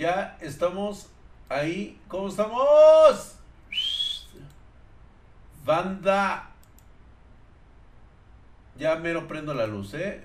[0.00, 1.10] Ya estamos
[1.50, 2.00] ahí.
[2.08, 3.34] ¿Cómo estamos?
[5.62, 6.48] Banda.
[8.78, 10.24] Ya mero prendo la luz, ¿eh?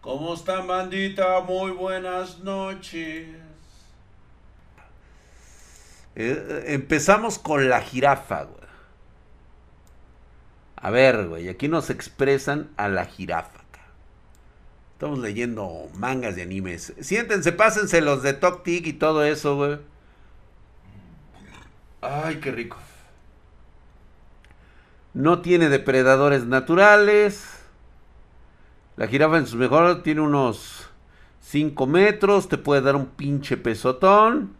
[0.00, 1.40] ¿Cómo están, bandita?
[1.40, 3.36] Muy buenas noches.
[6.14, 8.63] Eh, empezamos con la jirafa, güey.
[10.84, 13.64] A ver, güey, aquí nos expresan a la jirafa.
[14.92, 16.92] Estamos leyendo mangas de animes.
[17.00, 19.78] Siéntense, pásense los de Tok y todo eso, güey.
[22.02, 22.76] Ay, qué rico.
[25.14, 27.48] No tiene depredadores naturales.
[28.96, 30.90] La jirafa en su mejor tiene unos
[31.40, 32.50] 5 metros.
[32.50, 34.54] Te puede dar un pinche pesotón.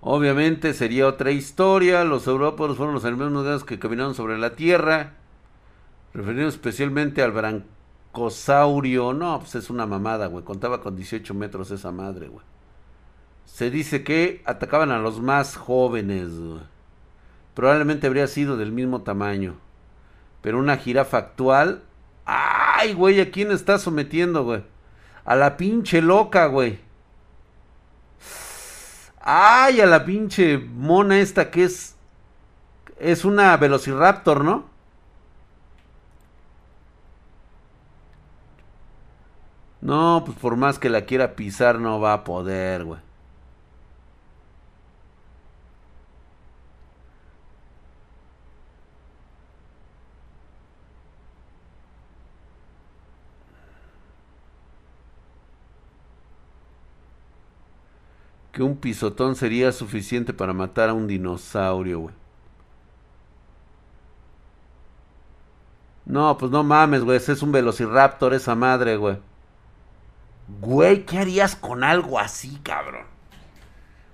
[0.00, 2.04] Obviamente sería otra historia.
[2.04, 5.14] Los europeos fueron los grandes que caminaron sobre la tierra.
[6.14, 9.12] Referido especialmente al brancosaurio.
[9.12, 10.44] No, pues es una mamada, güey.
[10.44, 12.44] Contaba con 18 metros esa madre, güey.
[13.44, 16.60] Se dice que atacaban a los más jóvenes, güey.
[17.54, 19.56] Probablemente habría sido del mismo tamaño.
[20.42, 21.82] Pero una jirafa actual.
[22.24, 23.20] ¡Ay, güey!
[23.20, 24.62] ¿A quién está sometiendo, güey?
[25.24, 26.78] A la pinche loca, güey.
[29.30, 29.82] ¡Ay!
[29.82, 31.96] A la pinche mona esta que es.
[32.98, 34.64] Es una Velociraptor, ¿no?
[39.82, 43.00] No, pues por más que la quiera pisar, no va a poder, güey.
[58.58, 62.14] Que un pisotón sería suficiente para matar a un dinosaurio, güey.
[66.04, 67.18] No, pues no mames, güey.
[67.18, 69.20] Ese es un velociraptor, esa madre, güey.
[70.60, 73.06] Güey, ¿qué harías con algo así, cabrón?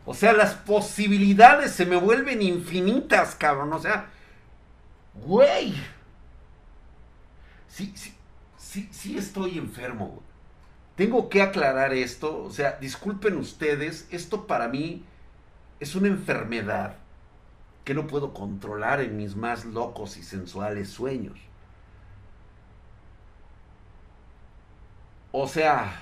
[0.05, 3.73] O sea, las posibilidades se me vuelven infinitas, cabrón.
[3.73, 4.11] O sea,
[5.15, 5.73] güey.
[7.69, 8.15] Sí, sí,
[8.59, 10.34] sí, sí estoy enfermo, güey.
[10.97, 15.05] Tengo que aclarar esto, o sea, disculpen ustedes, esto para mí
[15.81, 16.97] es una enfermedad
[17.85, 21.39] que no puedo controlar en mis más locos y sensuales sueños.
[25.33, 26.01] O sea,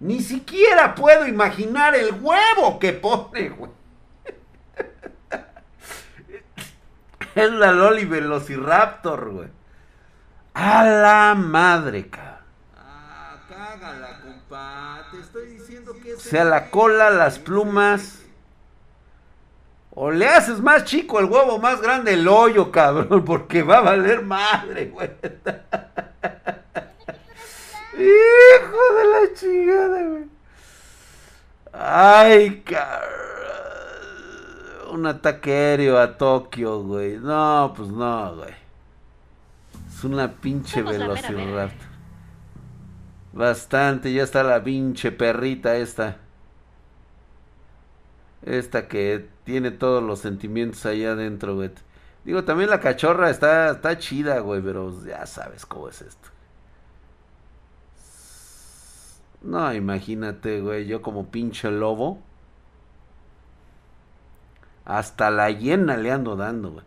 [0.00, 3.79] ni siquiera puedo imaginar el huevo que pone, güey.
[7.34, 9.48] Es la Loli Velociraptor, güey.
[10.54, 12.38] A la madre, cabrón.
[12.76, 15.06] Ah, cágala, compa.
[15.10, 18.16] Te estoy diciendo que O sea, la cola, las plumas.
[19.92, 23.82] O le haces más chico el huevo, más grande el hoyo, cabrón, porque va a
[23.82, 25.10] valer madre, güey.
[27.94, 30.24] Hijo de la chingada, güey.
[31.72, 33.39] Ay, cabrón
[34.90, 37.18] un ataque aéreo a Tokio, güey.
[37.18, 38.54] No, pues no, güey.
[39.88, 41.88] Es una pinche velociraptor.
[43.32, 46.16] Bastante, ya está la pinche perrita esta.
[48.42, 51.70] Esta que tiene todos los sentimientos ahí adentro, güey.
[52.24, 56.28] Digo, también la cachorra está, está chida, güey, pero ya sabes cómo es esto.
[59.42, 62.22] No, imagínate, güey, yo como pinche lobo.
[64.84, 66.84] Hasta la hiena le ando dando, güey.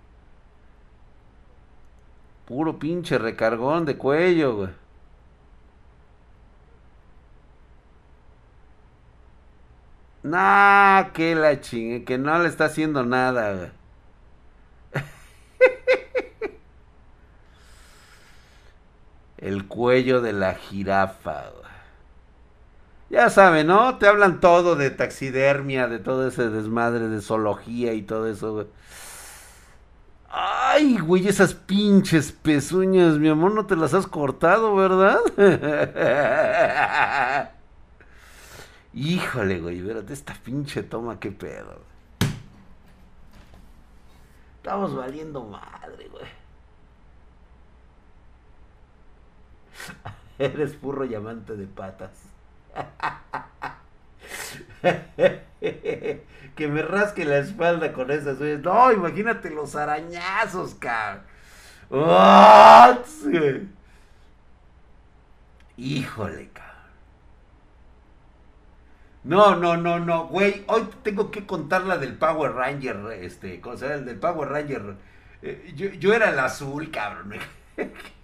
[2.46, 4.70] Puro pinche recargón de cuello, güey.
[10.24, 13.72] Nah, que la chingue, que no le está haciendo nada, güey.
[19.38, 21.73] El cuello de la jirafa, güey.
[23.14, 24.00] Ya saben, ¿no?
[24.00, 28.68] Te hablan todo de taxidermia, de todo ese desmadre de zoología y todo eso, güey.
[30.30, 35.20] Ay, güey, esas pinches pezuñas, mi amor, no te las has cortado, ¿verdad?
[38.96, 41.82] Híjole, güey, espérate, esta pinche toma, qué pedo.
[44.58, 46.26] Estamos valiendo madre, güey.
[50.52, 52.33] Eres purro llamante de patas.
[56.56, 58.62] que me rasque la espalda con esas uñas.
[58.62, 61.24] No, imagínate los arañazos, cabrón.
[65.78, 66.74] Híjole, cabrón.
[69.24, 70.64] No, no, no, no, güey.
[70.68, 73.94] Hoy tengo que contar la del Power Ranger, este, ¿cómo llama?
[73.96, 74.96] El del Power Ranger.
[75.42, 77.34] Eh, yo, yo era el azul, cabrón.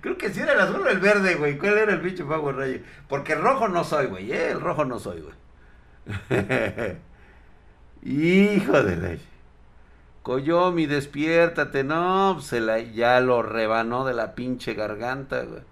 [0.00, 1.58] Creo que sí era el azul o el verde, güey.
[1.58, 2.84] ¿Cuál era el bicho Power Ranger?
[3.08, 4.50] Porque rojo no soy, güey, ¿eh?
[4.50, 5.34] El rojo no soy, güey.
[8.02, 9.16] Hijo de la...
[10.22, 11.84] Coyomi, despiértate.
[11.84, 15.62] No, se la, ya lo rebanó de la pinche garganta, güey.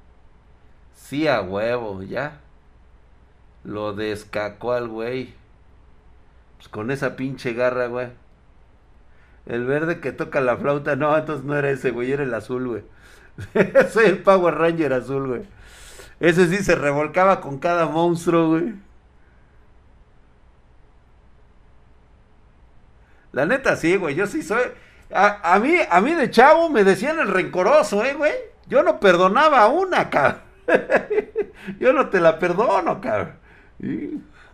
[0.94, 2.40] Sí, a huevo, ya.
[3.64, 5.34] Lo descacó al güey.
[6.58, 8.08] Pues con esa pinche garra, güey.
[9.46, 12.68] El verde que toca la flauta, no, entonces no era ese, güey, era el azul,
[12.68, 12.82] güey.
[13.90, 15.42] Soy el Power Ranger azul, güey.
[16.20, 18.74] Ese sí se revolcaba con cada monstruo, güey.
[23.32, 24.62] La neta sí, güey, yo sí soy...
[25.14, 28.32] A, mí, a mí de chavo me decían el rencoroso, eh, güey.
[28.66, 30.40] Yo no perdonaba una, cabrón.
[31.80, 33.34] yo no te la perdono, cabrón.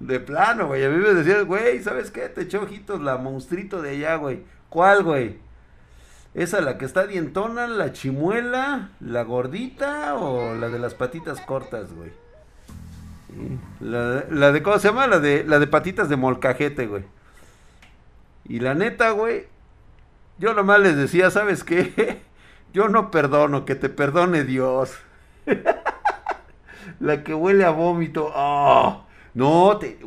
[0.00, 0.84] De plano, güey.
[0.84, 2.28] A mí me decían, güey, ¿sabes qué?
[2.28, 4.42] Te echó ojitos la monstruito de allá, güey.
[4.68, 5.38] ¿Cuál, güey?
[6.38, 11.92] ¿Esa la que está dientona, la chimuela, la gordita o la de las patitas cortas,
[11.92, 12.12] güey?
[13.80, 15.08] La, de, ¿cómo se llama?
[15.08, 17.02] La de, la de patitas de molcajete, güey.
[18.44, 19.46] Y la neta, güey,
[20.38, 22.22] yo nomás les decía, ¿sabes qué?
[22.72, 24.96] Yo no perdono, que te perdone Dios.
[27.00, 28.30] la que huele a vómito.
[28.32, 29.06] ¡Oh!
[29.34, 29.98] No, te,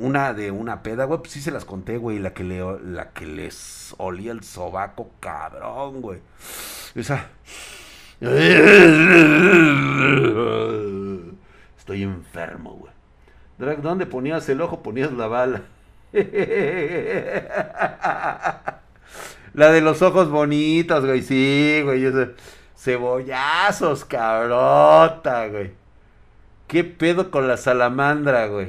[0.00, 3.10] una de una peda, güey, pues sí se las conté, güey, la que le, la
[3.10, 6.20] que les olía el sobaco, cabrón, güey.
[6.94, 7.26] Esa.
[11.78, 12.92] Estoy enfermo, güey.
[13.58, 14.82] Drag, ¿dónde ponías el ojo?
[14.82, 15.62] Ponías la bala.
[19.52, 22.04] La de los ojos bonitos, güey, sí, güey.
[22.76, 25.72] Cebollazos, cabrota, güey.
[26.68, 28.68] ¿Qué pedo con la salamandra, güey?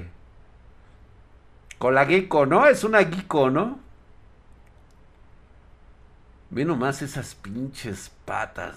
[1.82, 2.68] Con la gecko, ¿no?
[2.68, 3.80] Es una gecko, ¿no?
[6.52, 8.76] Ve nomás esas pinches patas.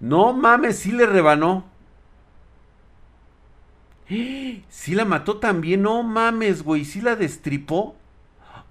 [0.00, 1.64] No mames, sí le rebanó.
[4.08, 7.94] Sí la mató también, no mames, güey, sí la destripó.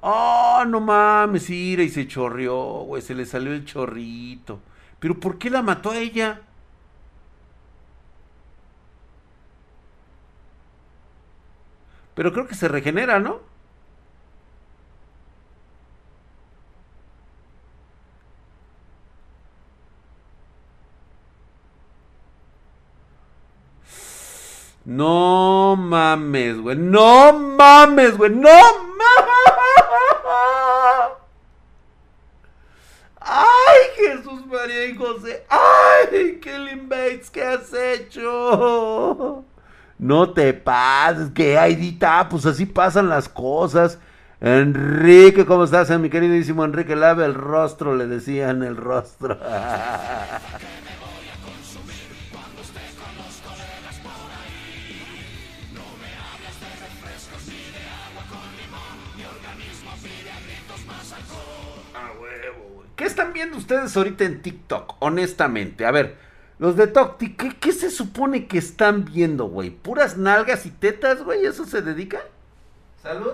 [0.01, 2.53] Oh, no mames, ira y se chorrió,
[2.83, 4.59] güey, se le salió el chorrito.
[4.99, 6.41] Pero ¿por qué la mató a ella?
[12.19, 13.39] Pero creo que se regenera, ¿no?
[24.83, 26.75] No mames, güey.
[26.75, 28.31] No mames, güey.
[28.31, 29.29] No mames.
[33.21, 35.45] Ay, Jesús María y José.
[35.47, 39.45] Ay, Kelly Bates, ¿qué has hecho?
[39.99, 43.99] No te pases, que Aidita, pues así pasan las cosas.
[44.39, 45.89] Enrique, ¿cómo estás?
[45.99, 49.37] Mi queridísimo Enrique, lave el rostro, le decían el rostro.
[62.95, 64.95] ¿Qué están viendo ustedes ahorita en TikTok?
[64.99, 66.28] Honestamente, a ver,
[66.59, 69.69] los de ¿qué, ¿qué, se supone que están viendo, güey?
[69.69, 71.45] ¿Puras nalgas y tetas, güey?
[71.45, 72.19] ¿Eso se dedica?
[73.01, 73.33] ¿Salud?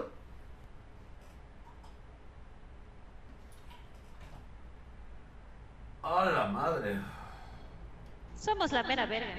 [6.04, 7.00] ¡A la madre!
[8.38, 9.34] Somos la mera verga.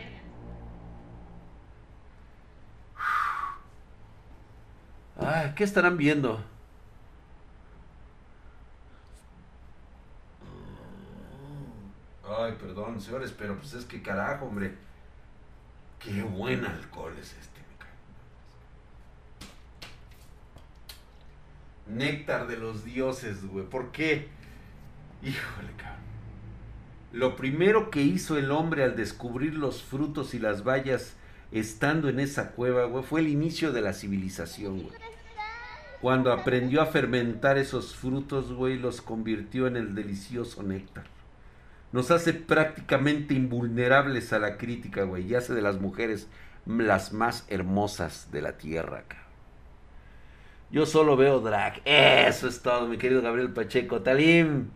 [5.21, 6.41] Ay, ¿qué estarán viendo?
[13.01, 14.75] Señores, pero pues es que carajo, hombre.
[15.99, 17.61] Qué buen alcohol es este,
[21.89, 23.65] me Néctar de los dioses, güey.
[23.67, 24.29] ¿Por qué?
[25.23, 25.97] Híjole, cabrón.
[27.13, 31.17] Lo primero que hizo el hombre al descubrir los frutos y las bayas
[31.51, 34.95] estando en esa cueva, güey, fue el inicio de la civilización, güey.
[36.01, 41.16] Cuando aprendió a fermentar esos frutos, güey, los convirtió en el delicioso néctar
[41.93, 46.29] nos hace prácticamente invulnerables a la crítica, güey, y hace de las mujeres
[46.67, 49.05] las más hermosas de la tierra,
[50.71, 51.81] Yo solo veo drag.
[51.85, 54.03] Eso es todo, mi querido Gabriel Pacheco.
[54.03, 54.69] Talim,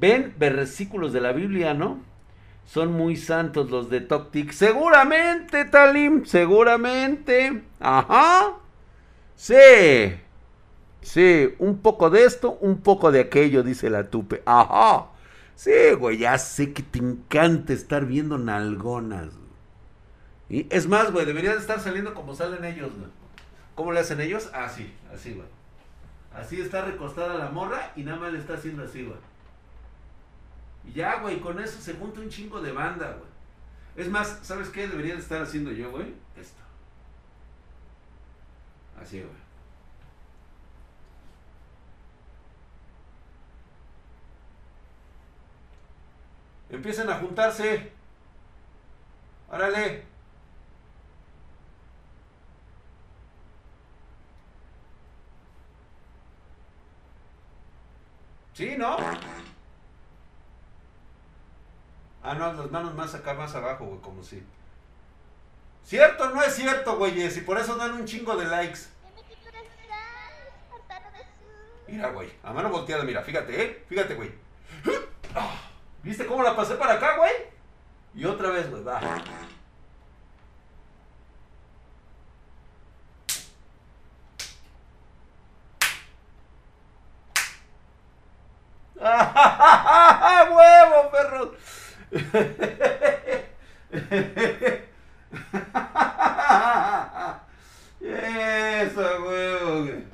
[0.00, 2.00] ven versículos de la Biblia, ¿no?
[2.64, 4.52] Son muy santos los de Toctic.
[4.52, 7.62] Seguramente, Talim, seguramente.
[7.78, 8.56] Ajá.
[9.36, 9.56] Sí.
[11.00, 14.42] Sí, un poco de esto, un poco de aquello, dice la tupe.
[14.44, 15.06] Ajá.
[15.58, 19.30] Sí, güey, ya sé que te encanta estar viendo nalgonas.
[20.48, 23.10] Y es más, güey, debería de estar saliendo como salen ellos, güey.
[23.74, 24.50] ¿Cómo le hacen ellos?
[24.54, 25.48] Así, así, güey.
[26.32, 29.18] Así está recostada la morra y nada más le está haciendo así, güey.
[30.84, 33.28] Y ya, güey, con eso se junta un chingo de banda, güey.
[33.96, 36.14] Es más, ¿sabes qué debería de estar haciendo yo, güey?
[36.36, 36.62] Esto.
[39.02, 39.47] Así, güey.
[46.70, 47.90] Empiecen a juntarse.
[49.50, 50.04] Órale.
[58.52, 58.96] Sí, ¿no?
[62.22, 64.42] Ah, no, las manos más acá, más abajo, güey, como si.
[65.84, 67.36] ¿Cierto no es cierto, güeyes?
[67.36, 68.80] Y por eso dan un chingo de likes.
[71.86, 73.84] Mira, güey, a mano volteada, mira, fíjate, ¿eh?
[73.88, 74.47] Fíjate, güey.
[76.02, 77.32] ¿Viste cómo la pasé para acá, güey?
[78.14, 79.00] Y otra vez, güey, va.
[89.00, 91.54] ¡Ah, ¡Huevo, perro!
[98.00, 100.04] Eso, huevo, güey.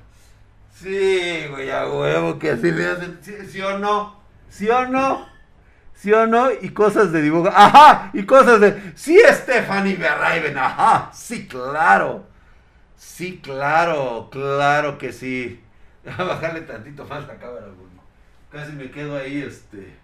[0.74, 3.18] Sí, güey, a huevo, que así le hacen.
[3.22, 4.16] ¿Sí, sí o no?
[4.50, 5.23] ¿Sí o no?
[6.60, 7.48] Y cosas de dibujo.
[7.48, 8.10] ¡Ajá!
[8.12, 8.92] Y cosas de.
[8.94, 10.58] Sí, Stephanie Berraiven.
[10.58, 11.10] ¡Ajá!
[11.12, 12.24] Sí, claro.
[12.96, 14.28] Sí, claro.
[14.30, 15.60] Claro que sí.
[16.18, 17.88] A bajarle tantito más la cámara, güey.
[18.50, 19.94] Casi me quedo ahí, este.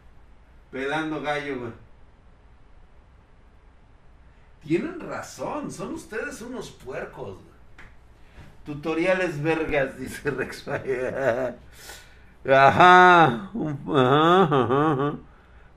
[0.71, 1.73] Pelando gallo, güey.
[4.63, 7.39] Tienen razón, son ustedes unos puercos.
[8.65, 10.69] Tutoriales vergas, dice Rex.
[10.69, 11.55] Ajá,
[12.47, 13.51] ajá,
[14.43, 15.15] ajá.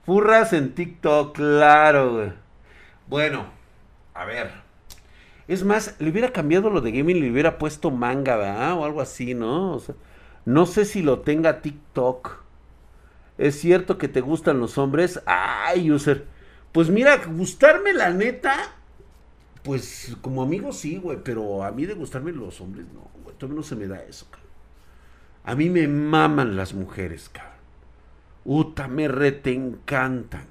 [0.06, 2.34] Furras en TikTok, claro, güey.
[3.08, 3.46] Bueno,
[4.14, 4.52] a ver.
[5.48, 8.74] Es más, le hubiera cambiado lo de gaming, le hubiera puesto manga, ¿verdad?
[8.74, 9.74] O algo así, ¿no?
[9.74, 9.96] O sea,
[10.46, 12.44] no sé si lo tenga TikTok.
[13.38, 15.22] ¿Es cierto que te gustan los hombres?
[15.26, 16.26] Ay, user.
[16.72, 18.56] Pues mira, gustarme la neta,
[19.64, 23.58] pues como amigo sí, güey, pero a mí de gustarme los hombres no, güey, todavía
[23.58, 24.50] no se me da eso, cabrón.
[25.46, 27.53] A mí me maman las mujeres, cabrón.
[28.46, 30.48] Uta, me rete encantan.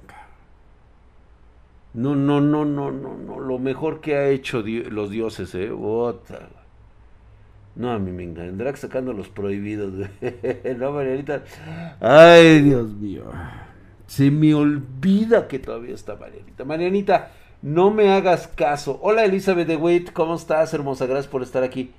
[1.93, 5.71] No, no, no, no, no, no, lo mejor que ha hecho los dioses, eh.
[5.71, 6.49] Uta.
[7.75, 8.57] No, a mí me encantan.
[8.57, 9.93] Drag sacando los prohibidos.
[9.95, 10.75] güey.
[10.77, 11.43] no, Marianita.
[11.99, 13.25] Ay, Dios mío.
[14.07, 16.65] Se me olvida que todavía está Marianita.
[16.65, 17.31] Marianita,
[17.61, 18.99] no me hagas caso.
[19.03, 20.11] Hola, Elizabeth de Wait.
[20.13, 21.05] ¿Cómo estás, hermosa?
[21.05, 21.91] Gracias por estar aquí.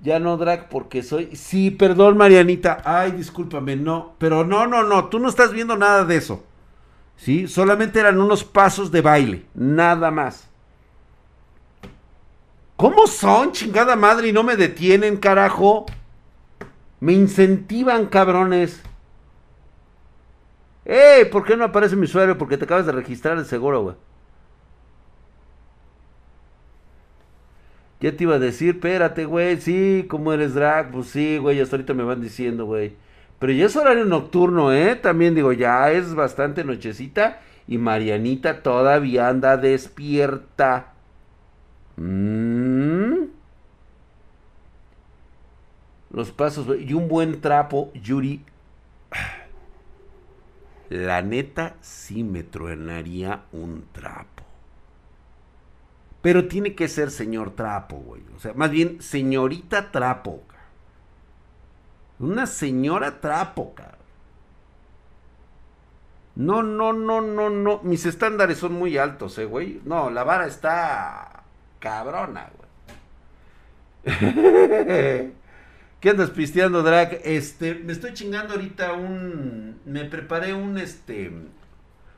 [0.00, 1.34] Ya no drag porque soy.
[1.34, 2.82] Sí, perdón, Marianita.
[2.84, 4.14] Ay, discúlpame, no.
[4.18, 5.06] Pero no, no, no.
[5.06, 6.44] Tú no estás viendo nada de eso.
[7.16, 9.44] Sí, solamente eran unos pasos de baile.
[9.54, 10.48] Nada más.
[12.76, 14.28] ¿Cómo son, chingada madre?
[14.28, 15.86] Y no me detienen, carajo.
[17.00, 18.80] Me incentivan, cabrones.
[20.84, 21.24] ¡Ey!
[21.24, 22.38] ¿Por qué no aparece mi usuario?
[22.38, 23.96] Porque te acabas de registrar el seguro, güey.
[28.00, 29.60] Ya te iba a decir, espérate, güey.
[29.60, 30.92] Sí, como eres drag?
[30.92, 31.60] Pues sí, güey.
[31.60, 32.94] Hasta ahorita me van diciendo, güey.
[33.38, 34.96] Pero ya es horario nocturno, ¿eh?
[34.96, 37.40] También digo, ya es bastante nochecita.
[37.66, 40.92] Y Marianita todavía anda despierta.
[41.96, 43.24] Mm.
[46.10, 46.84] Los pasos, güey.
[46.88, 48.44] Y un buen trapo, Yuri.
[50.88, 54.37] La neta sí me truenaría un trapo.
[56.28, 58.20] Pero tiene que ser señor trapo, güey.
[58.36, 60.42] O sea, más bien señorita trapo.
[62.18, 63.96] Una señora trapo, cabrón.
[66.34, 67.80] No, no, no, no, no.
[67.82, 69.80] Mis estándares son muy altos, eh, güey.
[69.86, 71.44] No, la vara está
[71.78, 72.50] cabrona,
[74.04, 74.12] güey.
[76.00, 77.22] ¿Qué andas pisteando, Drag?
[77.24, 79.80] Este, me estoy chingando ahorita un.
[79.86, 81.32] Me preparé un este.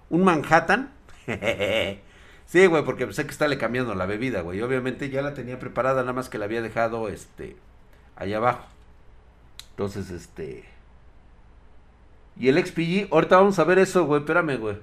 [0.09, 0.91] Un Manhattan.
[2.51, 4.61] sí, güey, porque sé que está le cambiando la bebida, güey.
[4.61, 7.57] Obviamente ya la tenía preparada, nada más que la había dejado este.
[8.17, 8.67] Allá abajo.
[9.71, 10.65] Entonces, este.
[12.37, 14.21] Y el XPG, ahorita vamos a ver eso, güey.
[14.21, 14.77] Espérame, güey.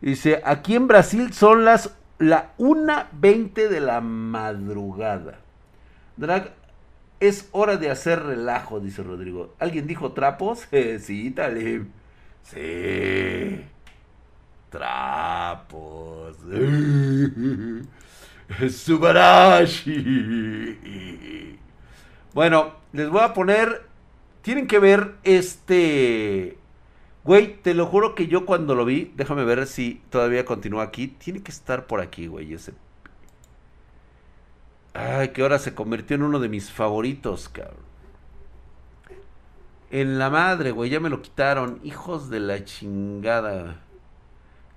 [0.00, 1.94] Dice: aquí en Brasil son las.
[2.18, 5.38] La 1.20 de la madrugada.
[6.16, 6.52] Drag,
[7.20, 9.54] es hora de hacer relajo, dice Rodrigo.
[9.58, 10.66] ¿Alguien dijo trapos?
[11.00, 11.86] Sí, Talib.
[12.42, 13.64] Sí.
[14.70, 16.36] Trapos.
[18.70, 19.98] Subarashi.
[22.34, 23.86] Bueno, les voy a poner.
[24.42, 26.58] Tienen que ver este.
[27.24, 31.08] Güey, te lo juro que yo cuando lo vi, déjame ver si todavía continúa aquí.
[31.08, 32.72] Tiene que estar por aquí, güey, ese
[34.94, 37.86] Ay, que ahora se convirtió en uno de mis favoritos, cabrón.
[39.90, 41.80] En la madre, güey, ya me lo quitaron.
[41.82, 43.80] Hijos de la chingada.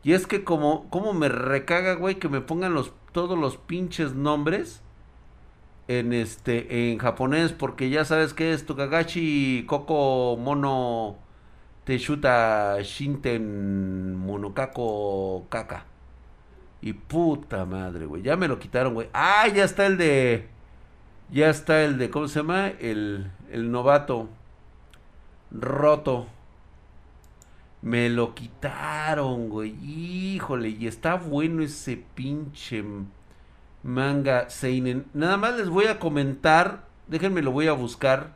[0.03, 4.13] Y es que como, como me recaga, güey, que me pongan los, todos los pinches
[4.13, 4.81] nombres
[5.88, 11.17] en este, en japonés, porque ya sabes que es Tukagashi Koko Mono
[11.84, 15.86] Teshuta Shinten Monokako Kaka.
[16.81, 18.24] Y puta madre, güey.
[18.24, 19.10] Ya me lo quitaron, güey.
[19.13, 20.48] Ah, ya está el de.
[21.29, 22.10] Ya está el de.
[22.10, 22.70] ¿Cómo se llama?
[22.70, 24.29] El, el novato.
[25.51, 26.27] Roto.
[27.81, 29.75] Me lo quitaron, güey.
[29.83, 32.83] Híjole, y está bueno ese pinche
[33.83, 35.05] manga Seinen.
[35.13, 36.85] Nada más les voy a comentar.
[37.07, 38.35] Déjenme lo voy a buscar.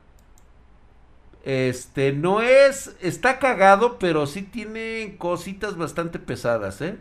[1.43, 2.95] Este, no es.
[3.01, 6.97] Está cagado, pero sí tiene cositas bastante pesadas, ¿eh?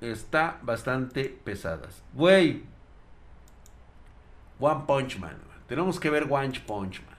[0.00, 2.02] está bastante pesadas.
[2.14, 2.62] Güey.
[4.60, 5.36] One Punch Man.
[5.66, 7.17] Tenemos que ver One Punch Man.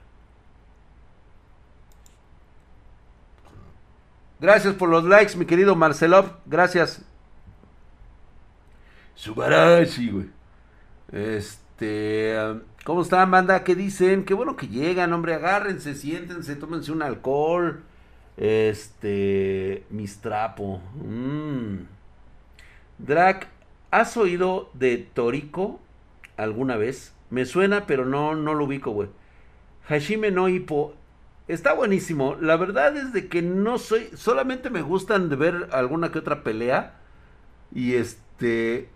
[4.40, 6.38] Gracias por los likes, mi querido Marcelov.
[6.46, 7.04] Gracias.
[9.14, 10.30] Subarashi, güey.
[11.12, 12.34] Este.
[12.84, 13.62] ¿Cómo están, banda?
[13.64, 14.24] ¿Qué dicen?
[14.24, 15.34] Qué bueno que llegan, hombre.
[15.34, 17.82] Agárrense, siéntense, tómense un alcohol.
[18.38, 19.84] Este.
[19.90, 20.80] Mistrapo.
[20.94, 21.80] Mmm.
[22.96, 23.48] Drac,
[23.90, 25.80] ¿has oído de Toriko
[26.38, 27.14] alguna vez?
[27.28, 29.10] Me suena, pero no, no lo ubico, güey.
[29.86, 30.94] Hashime no Hippo.
[31.50, 32.36] Está buenísimo.
[32.40, 34.08] La verdad es de que no soy.
[34.14, 36.94] Solamente me gustan de ver alguna que otra pelea.
[37.74, 38.88] Y este.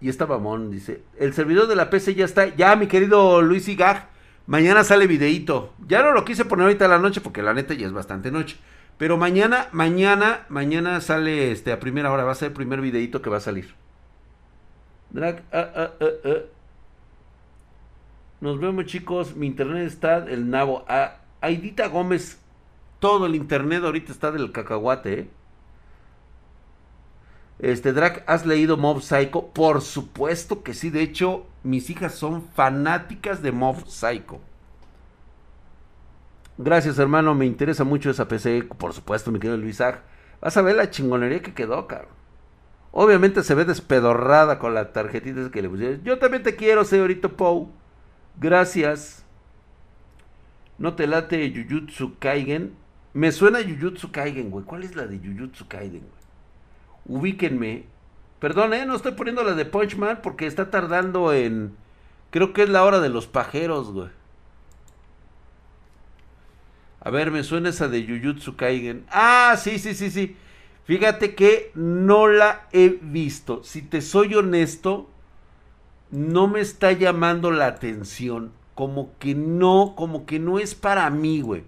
[0.00, 1.04] Y está mamón, dice.
[1.16, 2.48] El servidor de la PC ya está.
[2.56, 4.08] Ya, mi querido Luis Igag.
[4.48, 5.74] Mañana sale videíto.
[5.86, 8.32] Ya no lo quise poner ahorita a la noche porque la neta ya es bastante
[8.32, 8.56] noche.
[8.98, 12.24] Pero mañana, mañana, mañana sale este a primera hora.
[12.24, 13.76] Va a ser el primer videito que va a salir.
[15.10, 16.30] Drag, ah, ah, ah,
[18.40, 19.36] Nos vemos, chicos.
[19.36, 20.84] Mi internet está el nabo.
[21.42, 22.38] Aidita Gómez.
[22.98, 25.30] Todo el internet ahorita está del cacahuate, ¿eh?
[27.58, 29.48] Este, Drag, ¿has leído Mob Psycho?
[29.48, 30.90] Por supuesto que sí.
[30.90, 34.40] De hecho, mis hijas son fanáticas de Mob Psycho.
[36.58, 37.34] Gracias, hermano.
[37.34, 38.64] Me interesa mucho esa PC.
[38.78, 39.80] Por supuesto, mi querido Luis
[40.40, 42.10] Vas a ver la chingonería que quedó, cabrón.
[42.90, 46.02] Obviamente se ve despedorrada con la tarjetita que le pusieron.
[46.02, 47.70] Yo también te quiero, señorito Pou.
[48.38, 49.24] Gracias.
[50.82, 52.74] No te late Jujutsu Kaigen.
[53.14, 54.64] Me suena Jujutsu Kaigen, güey.
[54.64, 57.20] ¿Cuál es la de Jujutsu Kaigen, güey?
[57.20, 57.84] Ubíquenme.
[58.40, 61.76] Perdón, eh, no estoy poniendo la de Punchman porque está tardando en.
[62.30, 64.08] Creo que es la hora de los pajeros, güey.
[66.98, 69.04] A ver, me suena esa de Jujutsu Kaigen.
[69.08, 70.36] Ah, sí, sí, sí, sí.
[70.82, 73.62] Fíjate que no la he visto.
[73.62, 75.08] Si te soy honesto,
[76.10, 78.50] no me está llamando la atención.
[78.74, 81.64] Como que no, como que no es para mí, güey.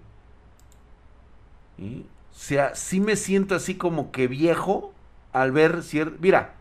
[1.79, 4.93] O sea, sí me siento así como que viejo
[5.33, 6.17] al ver cierto...
[6.21, 6.55] Mira,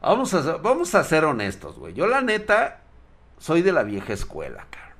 [0.00, 1.94] vamos a, vamos a ser honestos, güey.
[1.94, 2.80] Yo la neta
[3.38, 4.94] soy de la vieja escuela, cara.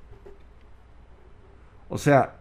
[1.89, 2.37] O sea,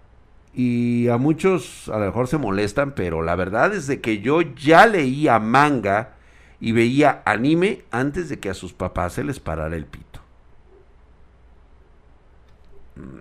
[0.54, 4.42] y a muchos a lo mejor se molestan, pero la verdad es de que yo
[4.42, 6.15] ya leía manga
[6.60, 10.09] y veía anime antes de que a sus papás se les parara el pito.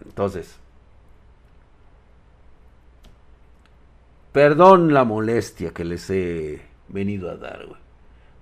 [0.04, 0.58] Entonces,
[4.32, 7.80] perdón la molestia que les he venido a dar, güey.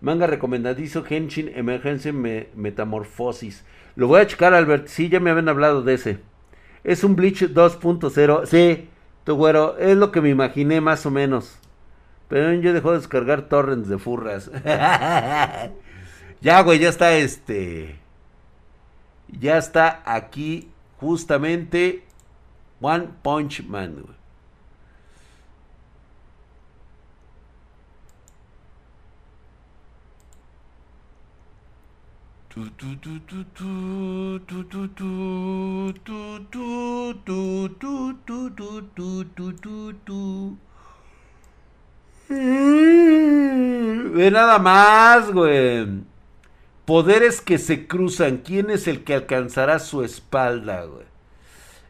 [0.01, 3.64] Manga recomendadizo Henshin Emergency Metamorfosis.
[3.94, 4.88] Lo voy a checar, Albert.
[4.88, 6.18] Sí, ya me habían hablado de ese.
[6.85, 8.46] Es un Bleach 2.0.
[8.46, 8.88] Sí,
[9.25, 11.59] tu güero, es lo que me imaginé más o menos.
[12.29, 14.51] Pero yo dejó de descargar torrents de furras.
[16.40, 17.99] ya, güey, ya está este.
[19.29, 20.68] Ya está aquí
[21.00, 22.02] justamente
[22.80, 24.16] One Punch Man, güey.
[44.14, 46.15] Ve nada más, güey.
[46.87, 48.38] Poderes que se cruzan.
[48.38, 51.05] ¿Quién es el que alcanzará su espalda, güey?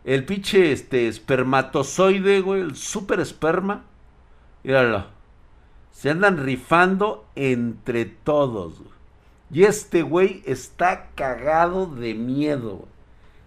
[0.04, 3.84] El pinche este espermatozoide, güey, el super esperma.
[4.64, 5.06] Míralo.
[5.92, 8.96] Se andan rifando entre todos, güey.
[9.50, 12.86] Y este güey está cagado de miedo.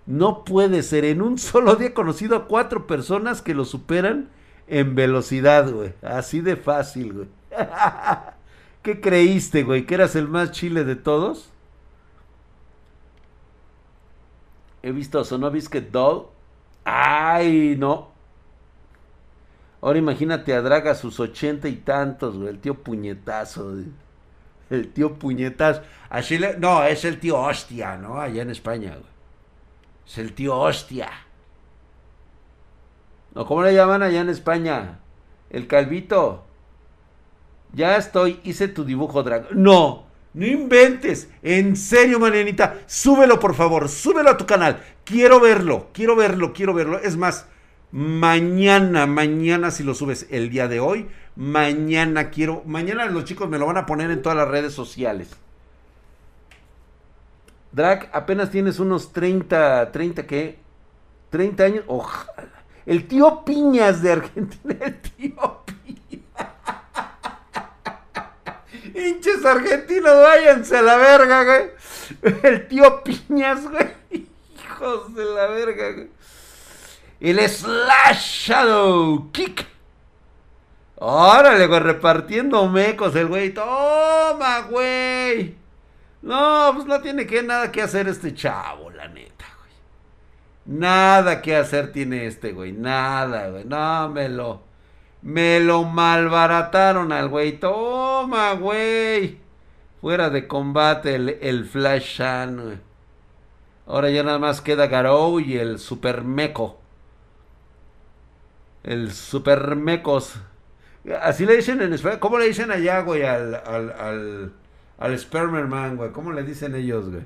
[0.06, 1.04] No puede ser.
[1.06, 4.30] En un solo día he conocido a cuatro personas que lo superan
[4.68, 5.94] en velocidad, güey.
[6.02, 7.28] Así de fácil, güey.
[8.82, 9.86] ¿Qué creíste, güey?
[9.86, 11.50] ¿Que eras el más chile de todos?
[14.82, 16.28] He visto Sono Biscuit Doll.
[16.86, 18.10] Ay, no.
[19.82, 22.50] Ahora imagínate a Draga a sus ochenta y tantos, güey.
[22.50, 23.72] El tío puñetazo.
[23.72, 23.86] güey.
[24.70, 25.82] El tío puñetazo.
[26.10, 26.58] Así le...
[26.58, 28.20] No, es el tío hostia, ¿no?
[28.20, 29.12] Allá en España, güey.
[30.08, 31.10] Es el tío hostia.
[33.36, 35.00] ¿O cómo le llaman allá en España?
[35.50, 36.46] El calvito.
[37.74, 39.56] Ya estoy, hice tu dibujo, Drag.
[39.56, 41.30] No, no inventes.
[41.44, 42.80] En serio, Marianita.
[42.88, 43.90] Súbelo, por favor.
[43.90, 44.82] Súbelo a tu canal.
[45.04, 47.00] Quiero verlo, quiero verlo, quiero verlo.
[47.00, 47.46] Es más,
[47.92, 53.58] mañana, mañana si lo subes el día de hoy, mañana quiero, mañana los chicos me
[53.58, 55.30] lo van a poner en todas las redes sociales.
[57.72, 60.60] Drag, apenas tienes unos 30, 30 qué?
[61.30, 61.84] 30 años.
[61.88, 62.64] Ojalá.
[62.86, 66.00] El tío Piñas de Argentina, el tío Piñas.
[69.00, 71.72] Hinches argentinos, váyanse a la verga, güey.
[72.44, 73.90] El tío Piñas, güey.
[74.64, 76.10] Hijos de la verga, güey.
[77.20, 79.68] El Slash Shadow Kick.
[80.96, 83.54] Órale, güey, repartiendo mecos el güey.
[83.54, 85.56] Toma, güey.
[86.22, 90.78] No, pues no tiene que nada que hacer este chavo, la neta, güey.
[90.78, 92.74] Nada que hacer tiene este, güey.
[92.74, 93.64] Nada, güey.
[93.66, 94.69] No, me lo.
[95.22, 97.60] Me lo malbarataron al güey.
[97.60, 99.38] Toma, güey.
[100.02, 102.78] Fuera de combate el, el Flash Shan, güey.
[103.88, 106.80] Ahora ya nada más queda Garou y el Super Meco.
[108.84, 110.36] El Super Mecos.
[111.22, 112.20] Así le dicen en España.
[112.20, 114.54] ¿Cómo le dicen allá, güey, al, al, al,
[114.98, 116.12] al Spermerman, güey?
[116.12, 117.24] ¿Cómo le dicen ellos, güey?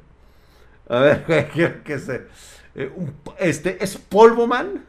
[0.89, 2.27] A ver, güey, quiero que se.
[2.75, 4.85] eh, un- este, ¿es Polvoman?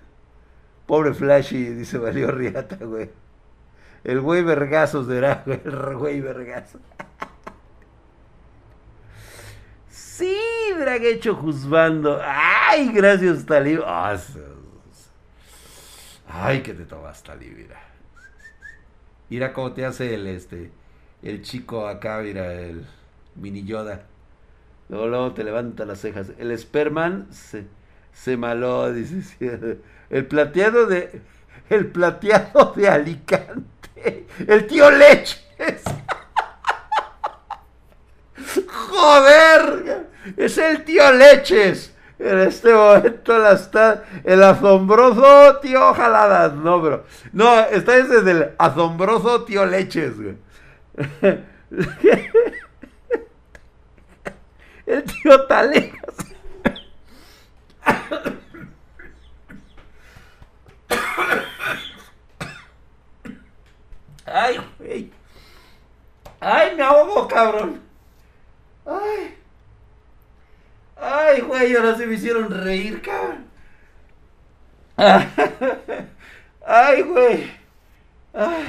[0.87, 3.11] Pobre Flashy, dice Valió Riata, güey.
[4.05, 5.61] El güey vergazos de güey.
[5.65, 6.79] El güey vergazo.
[9.89, 10.39] Sí,
[10.79, 12.21] Draguecho juzgando.
[12.23, 13.81] Ay, gracias, Talib.
[13.85, 14.17] Ah,
[16.29, 17.81] Ay, que te tomas, Talib, mira.
[19.31, 20.71] Mira cómo te hace el este.
[21.23, 22.85] El chico acá, mira, el
[23.35, 24.03] mini Yoda.
[24.89, 26.33] Luego, luego te levanta las cejas.
[26.39, 27.67] El Sperman se,
[28.13, 29.81] se maló, dice.
[30.15, 31.21] El plateado de.
[31.69, 34.29] El plateado de Alicante.
[34.47, 35.83] El tío Leches.
[38.69, 40.07] Joder.
[40.37, 41.97] Es el tío Leches.
[42.21, 44.05] En este momento la está.
[44.23, 46.53] El asombroso tío Jaladas.
[46.55, 47.05] No, bro.
[47.33, 50.37] No, está ese del asombroso tío Leches, güey.
[54.87, 56.15] El tío Talejas.
[64.35, 65.13] Ay, güey.
[66.41, 67.81] Ay, me ahogo, cabrón.
[68.87, 69.37] Ay.
[70.97, 73.45] Ay, güey, ahora se me hicieron reír, cabrón.
[76.67, 77.53] Ay, güey.
[78.33, 78.65] Ay.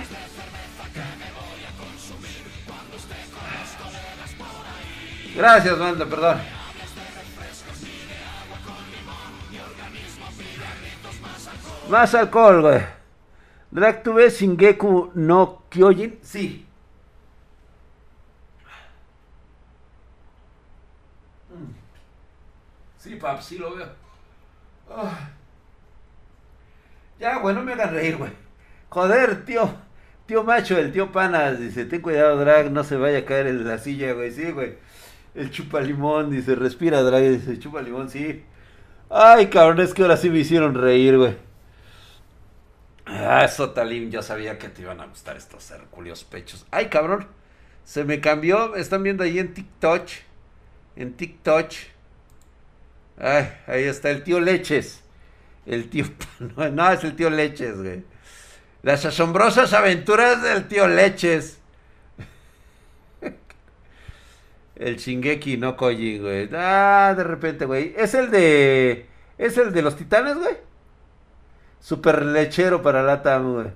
[5.35, 6.39] Gracias, banda, perdón.
[11.89, 12.81] Más alcohol, güey.
[13.69, 16.17] Drag, ¿tú ves Shingeki no Kyojin?
[16.23, 16.64] Sí.
[23.05, 23.87] Sí, pap, sí lo veo.
[27.19, 28.31] Ya, güey, no me hagan reír, güey.
[28.89, 29.69] Joder, tío.
[30.25, 33.67] Tío macho, el tío Panas, dice, ten cuidado, Drag, no se vaya a caer en
[33.67, 34.31] la silla, güey.
[34.31, 34.77] Sí, güey.
[35.35, 38.43] El chupa limón, dice, respira, Drag, dice, chupa limón, sí.
[39.11, 41.37] Ay, cabrón, es que ahora sí me hicieron reír, güey.
[43.05, 46.65] Ah, Sotalim, yo sabía que te iban a gustar estos hercúleos pechos.
[46.71, 47.27] Ay, cabrón,
[47.83, 50.07] se me cambió, están viendo ahí en TikTok.
[50.95, 51.69] En TikTok.
[53.17, 55.03] Ahí está el tío Leches.
[55.65, 56.05] El tío.
[56.57, 58.03] No, no, es el tío Leches, güey.
[58.83, 61.59] Las asombrosas aventuras del tío Leches.
[64.75, 66.49] El Shingeki no Koji, güey.
[66.53, 67.93] Ah, de repente, güey.
[67.97, 69.07] Es el de.
[69.37, 70.57] Es el de los titanes, güey.
[71.79, 73.67] Super lechero para Latam, güey.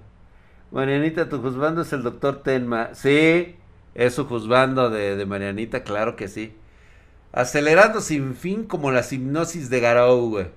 [0.72, 2.94] Marianita, tu juzgando es el doctor Tenma.
[2.94, 3.56] Sí,
[3.96, 6.56] es su juzgando de, de Marianita, claro que sí.
[7.32, 10.48] Acelerando sin fin como las hipnosis de Garou, güey.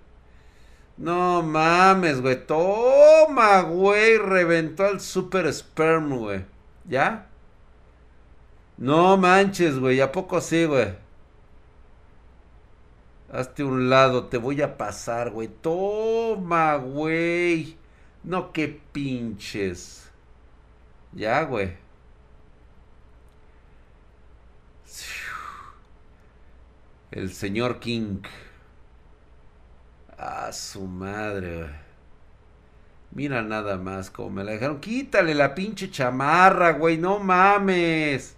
[0.97, 2.47] No mames, güey.
[2.47, 4.19] Toma, güey.
[4.19, 6.45] Reventó al Super Sperm, güey.
[6.89, 7.27] ¿Ya?
[8.79, 10.01] No manches, güey.
[10.01, 10.95] ¿A poco sí, güey?
[13.33, 15.49] Hazte un lado, te voy a pasar, güey.
[15.49, 17.77] Toma, güey.
[18.25, 20.11] No, qué pinches.
[21.13, 21.77] Ya, güey.
[27.13, 28.23] El señor King.
[30.19, 31.69] A su madre.
[33.11, 34.81] Mira nada más cómo me la dejaron.
[34.81, 36.97] Quítale la pinche chamarra, güey.
[36.99, 38.37] No mames.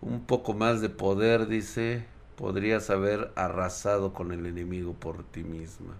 [0.00, 2.04] Un poco más de poder, dice.
[2.36, 5.94] Podrías haber arrasado con el enemigo por ti misma.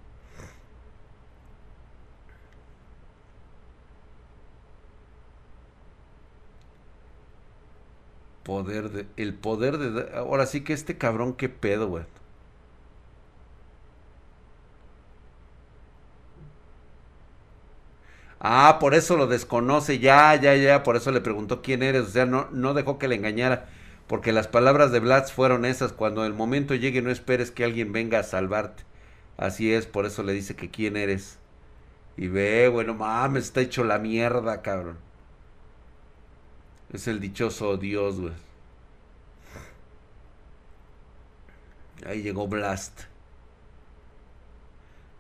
[8.44, 9.07] Poder de.
[9.16, 10.16] El poder de.
[10.16, 12.05] Ahora sí que este cabrón, qué pedo, güey.
[18.40, 19.98] Ah, por eso lo desconoce.
[19.98, 20.83] Ya, ya, ya.
[20.83, 22.02] Por eso le preguntó quién eres.
[22.02, 23.68] O sea, no, no dejó que le engañara.
[24.07, 25.92] Porque las palabras de Blatz fueron esas.
[25.92, 28.83] Cuando el momento llegue, no esperes que alguien venga a salvarte.
[29.37, 31.38] Así es, por eso le dice que quién eres.
[32.16, 34.98] Y ve, bueno, mames, está hecho la mierda, cabrón.
[36.92, 38.33] Es el dichoso Dios, güey.
[42.07, 43.02] Ahí llegó Blast.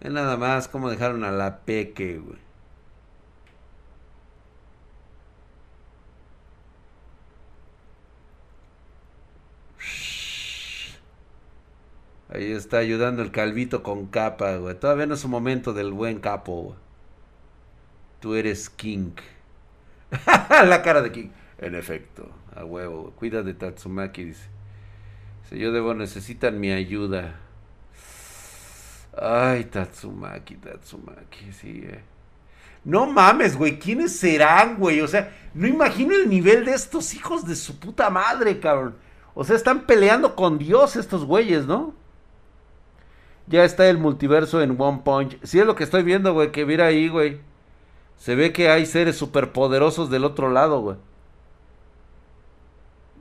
[0.00, 2.38] Es nada más como dejaron a la peque, güey.
[12.28, 14.74] Ahí está ayudando el calvito con capa, güey.
[14.78, 16.76] Todavía no es un momento del buen capo, güey.
[18.20, 19.12] Tú eres King.
[20.64, 21.28] la cara de King.
[21.62, 23.12] En efecto, a huevo.
[23.16, 24.48] Cuida de Tatsumaki, dice.
[25.48, 27.36] Si yo debo, necesitan mi ayuda.
[29.16, 32.02] Ay, Tatsumaki, Tatsumaki, sí, eh.
[32.84, 35.00] No mames, güey, ¿quiénes serán, güey?
[35.02, 38.96] O sea, no imagino el nivel de estos hijos de su puta madre, cabrón.
[39.34, 41.94] O sea, están peleando con Dios estos güeyes, ¿no?
[43.46, 45.38] Ya está el multiverso en One Punch.
[45.44, 47.40] Sí es lo que estoy viendo, güey, que mira ahí, güey.
[48.16, 50.96] Se ve que hay seres superpoderosos del otro lado, güey.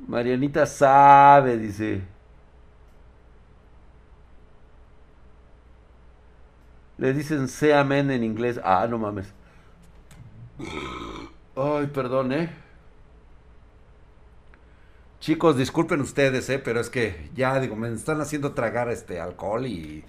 [0.07, 2.01] Marianita sabe, dice.
[6.97, 8.59] Le dicen sea amén en inglés.
[8.63, 9.33] Ah, no mames.
[11.55, 12.49] Ay, perdón, eh.
[15.19, 19.67] Chicos, disculpen ustedes, eh, pero es que ya digo, me están haciendo tragar este alcohol
[19.67, 20.03] y,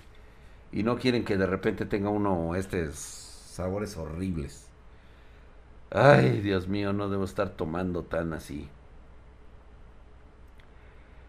[0.72, 4.68] y no quieren que de repente tenga uno estos sabores horribles.
[5.92, 8.68] Ay, Dios mío, no debo estar tomando tan así.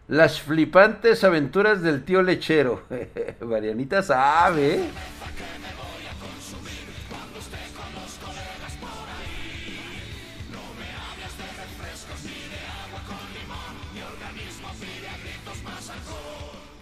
[0.06, 2.82] Las flipantes aventuras del tío lechero.
[3.40, 4.90] Marianita sabe.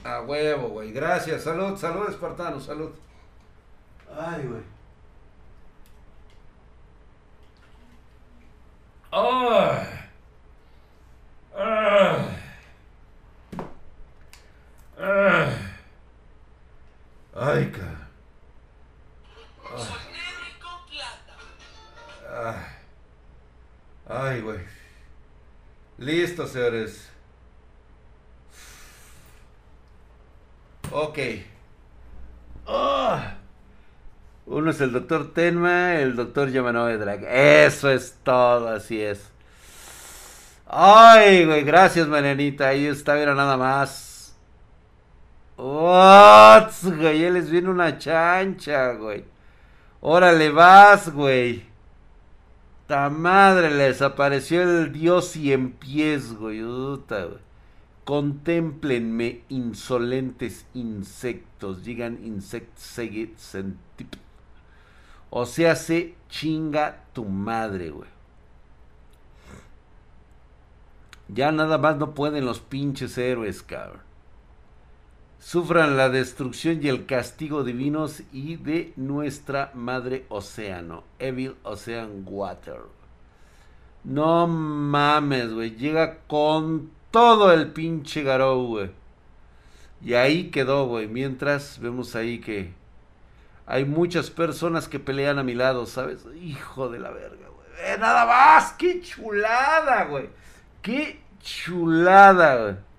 [0.04, 0.92] A huevo, güey.
[0.92, 1.42] Gracias.
[1.42, 2.90] Salud, salud, espartano, salud.
[4.18, 4.81] Ay, güey.
[26.52, 27.10] Listo, señores.
[30.90, 31.18] Ok.
[32.66, 33.34] Ah.
[34.46, 37.24] Uno es el doctor Tenma, el doctor Yamanoe Drag.
[37.24, 39.30] Eso es todo, así es.
[40.66, 42.68] Ay, güey, gracias, Marianita.
[42.68, 44.36] Ahí está, mira nada más.
[45.56, 49.24] What, güey, ya les viene una chancha, güey.
[50.00, 51.71] Órale, vas, güey.
[53.10, 56.62] Madre, les apareció el dios cien pies, güey.
[58.04, 61.84] Contemplenme, insolentes insectos.
[61.84, 62.78] Digan insect
[65.30, 68.10] O sea, se chinga tu madre, güey.
[71.28, 74.11] Ya nada más no pueden los pinches héroes, cabrón
[75.42, 82.82] sufran la destrucción y el castigo divinos y de nuestra madre océano, Evil Ocean Water.
[84.04, 88.90] No mames, güey, llega con todo el pinche Garou, güey.
[90.00, 92.72] Y ahí quedó, güey, mientras vemos ahí que
[93.66, 96.24] hay muchas personas que pelean a mi lado, ¿sabes?
[96.40, 97.98] Hijo de la verga, güey.
[97.98, 100.30] nada más, qué chulada, güey.
[100.82, 102.91] Qué chulada, güey.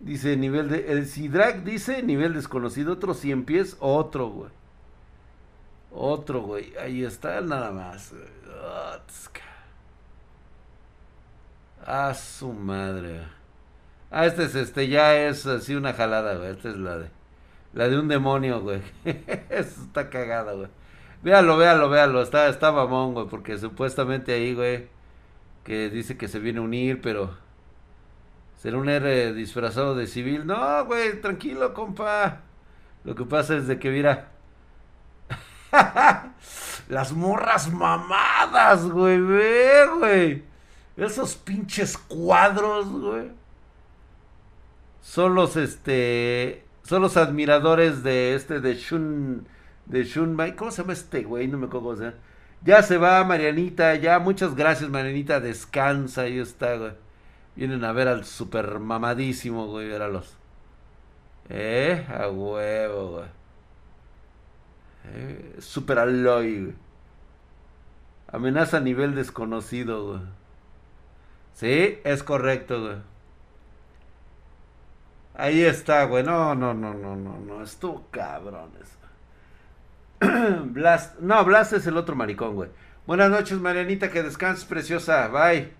[0.00, 0.92] Dice nivel de.
[0.92, 2.94] El Sidrak dice nivel desconocido.
[2.94, 3.76] Otro 100 pies.
[3.80, 4.50] Otro, güey.
[5.92, 6.72] Otro, güey.
[6.78, 8.12] Ahí está, nada más.
[11.86, 13.22] Ah, su madre.
[14.10, 14.88] Ah, este es este.
[14.88, 16.50] Ya es así una jalada, güey.
[16.50, 17.10] Esta es la de.
[17.72, 18.80] La de un demonio, güey.
[19.50, 20.68] Eso está cagada, güey.
[21.22, 22.22] Véalo, véalo, véalo.
[22.22, 23.26] Está, está mamón, güey.
[23.28, 24.88] Porque supuestamente ahí, güey.
[25.64, 27.36] Que dice que se viene a unir, pero.
[28.60, 30.46] Será un héroe disfrazado de civil.
[30.46, 32.42] No, güey, tranquilo, compa.
[33.04, 34.32] Lo que pasa es de que, mira.
[36.90, 39.18] Las morras mamadas, güey.
[39.18, 40.44] Ve, güey.
[40.98, 43.30] Esos pinches cuadros, güey.
[45.00, 46.62] Son los, este.
[46.82, 49.48] Son los admiradores de este, de Shun.
[49.86, 50.54] De Shun Mai.
[50.54, 51.48] ¿Cómo se llama este güey?
[51.48, 52.12] No me acuerdo cómo.
[52.62, 53.94] Ya se va, Marianita.
[53.94, 55.40] Ya, muchas gracias, Marianita.
[55.40, 56.22] Descansa.
[56.22, 56.92] Ahí está, güey.
[57.56, 59.88] Vienen a ver al super mamadísimo, güey.
[59.88, 60.36] Véralos.
[61.48, 63.28] Eh, a huevo, güey.
[65.06, 66.74] Eh, super Aloy, güey.
[68.32, 70.20] Amenaza a nivel desconocido, güey.
[71.54, 72.96] Sí, es correcto, güey.
[75.34, 76.22] Ahí está, güey.
[76.22, 77.62] No, no, no, no, no, no.
[77.62, 78.88] Estuvo cabrones.
[80.64, 81.18] Blast.
[81.20, 82.70] No, Blast es el otro maricón, güey.
[83.06, 84.10] Buenas noches, Marianita.
[84.10, 85.28] Que descanses, preciosa.
[85.28, 85.79] Bye.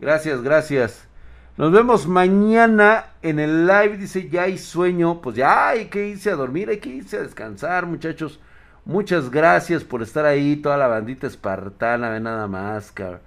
[0.00, 1.08] Gracias, gracias.
[1.56, 3.96] Nos vemos mañana en el live.
[3.96, 5.20] Dice, ya hay sueño.
[5.20, 8.40] Pues ya hay que irse a dormir, hay que irse a descansar, muchachos.
[8.84, 13.20] Muchas gracias por estar ahí, toda la bandita espartana, ve nada más, cabrón.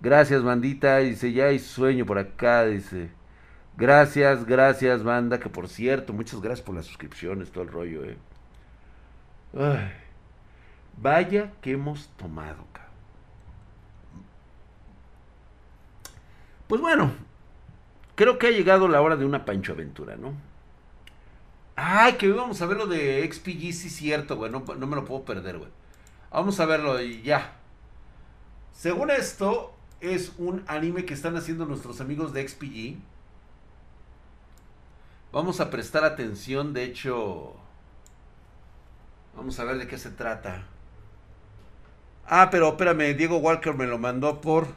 [0.00, 0.98] Gracias, bandita.
[0.98, 3.10] Dice, ya hay sueño por acá, dice.
[3.76, 5.40] Gracias, gracias, banda.
[5.40, 8.16] Que por cierto, muchas gracias por las suscripciones, todo el rollo, eh.
[9.56, 9.90] Ay,
[10.96, 12.70] vaya que hemos tomado.
[16.70, 17.10] Pues bueno,
[18.14, 20.34] creo que ha llegado la hora de una Pancho Aventura, ¿no?
[21.74, 24.52] Ay, que vamos a ver lo de XPG, sí cierto, güey.
[24.52, 25.70] No, no me lo puedo perder, güey.
[26.30, 27.56] Vamos a verlo y ya.
[28.72, 32.98] Según esto, es un anime que están haciendo nuestros amigos de XPG.
[35.32, 37.56] Vamos a prestar atención, de hecho...
[39.34, 40.62] Vamos a ver de qué se trata.
[42.28, 44.68] Ah, pero espérame, Diego Walker me lo mandó por...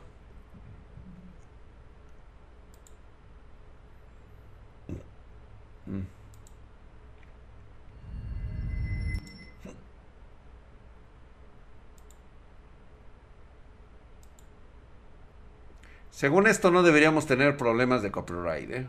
[16.13, 18.88] Según esto no deberíamos tener problemas de copyright, ¿eh?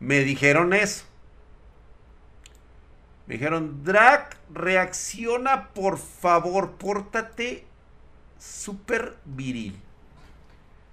[0.00, 1.04] Me dijeron eso.
[3.28, 7.64] Me dijeron, Drac, reacciona por favor, pórtate
[8.36, 9.78] súper viril.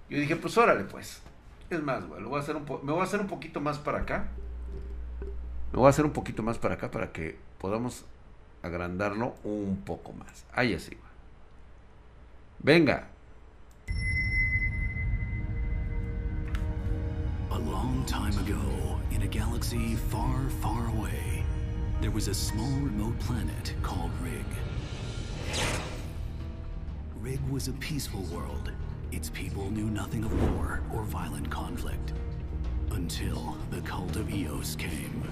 [0.08, 1.22] Yo dije, pues órale, pues.
[1.70, 3.98] Es más, güey, lo voy a hacer me voy a hacer un poquito más para
[3.98, 4.28] acá.
[5.72, 8.04] Me voy a hacer un poquito más para acá para que podamos
[8.62, 10.44] agrandarlo un poco más.
[10.52, 10.96] Ahí así.
[12.64, 13.04] Venga.
[17.50, 21.44] A long time ago, in a galaxy far, far away,
[22.00, 24.46] there was a small remote planet called Rig.
[27.20, 28.72] Rig was a peaceful world.
[29.12, 32.14] Its people knew nothing of war or violent conflict.
[32.92, 35.22] Until the cult of Eos came.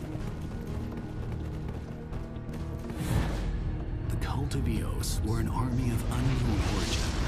[4.11, 7.22] The cult of Eos were an army of unknown origin.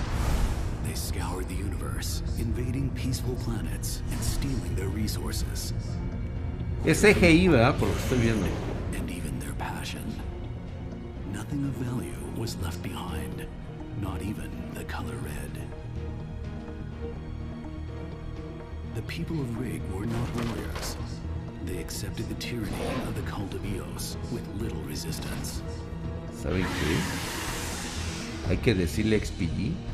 [0.85, 5.73] They scoured the universe, invading peaceful planets and stealing their resources.
[6.85, 7.79] Es CGI, ¿verdad?
[7.79, 8.47] Por lo que estoy viendo.
[8.95, 10.05] and even their passion.
[11.33, 13.47] Nothing of value was left behind,
[14.01, 15.63] not even the color red.
[18.95, 20.97] The people of Rig were not warriors.
[21.65, 25.63] They accepted the tyranny of the cult of Eos with little resistance.
[26.33, 26.97] ¿Saben qué?
[28.49, 29.94] Hay que decirle XPG The cult of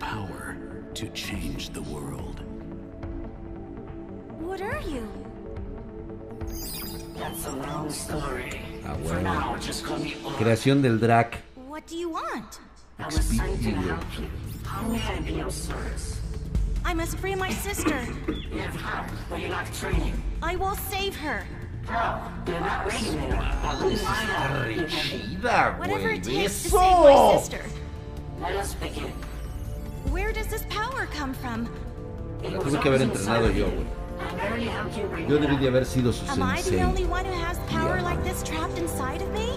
[0.00, 0.56] The power
[0.94, 2.40] to change the world.
[4.40, 5.06] What are you?
[7.16, 8.62] That's a long story.
[8.86, 9.22] Ah, For bueno.
[9.22, 10.36] now, just call me Orc.
[10.36, 11.42] Creación del Drac.
[11.68, 12.60] What do you want?
[12.98, 14.04] I to help.
[14.64, 16.18] How may I be of service?
[16.82, 18.00] I must free my sister.
[18.26, 20.14] You have heart, but you lack training.
[20.42, 21.44] I will save her.
[21.88, 23.58] No, you're not ready, Mira.
[23.64, 27.38] I'll lose my Re chida, Whatever it takes to save my ¡Eso!
[27.38, 27.64] sister.
[28.40, 29.12] Let us begin.
[30.10, 31.68] Where does this power come from?
[32.42, 33.86] It La was tuve que haber entrenado yo, güey.
[34.20, 34.96] I barely helped
[35.28, 38.22] Yo debí de haber sido su Am I the only one who has power like
[38.24, 39.56] this trapped inside of me?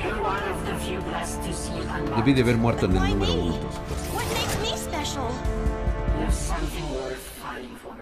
[0.00, 1.72] You're one of the few blessed to see.
[2.16, 3.56] Debí de haber muerto en el número uno.
[3.58, 4.14] por supuesto.
[4.14, 5.28] What makes me special?
[6.18, 7.96] You have something worth fighting for.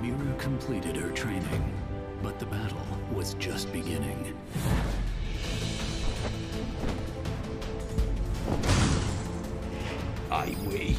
[0.00, 1.64] Mira completed her training,
[2.22, 4.32] but the battle was just beginning.
[10.46, 10.96] Ay, güey.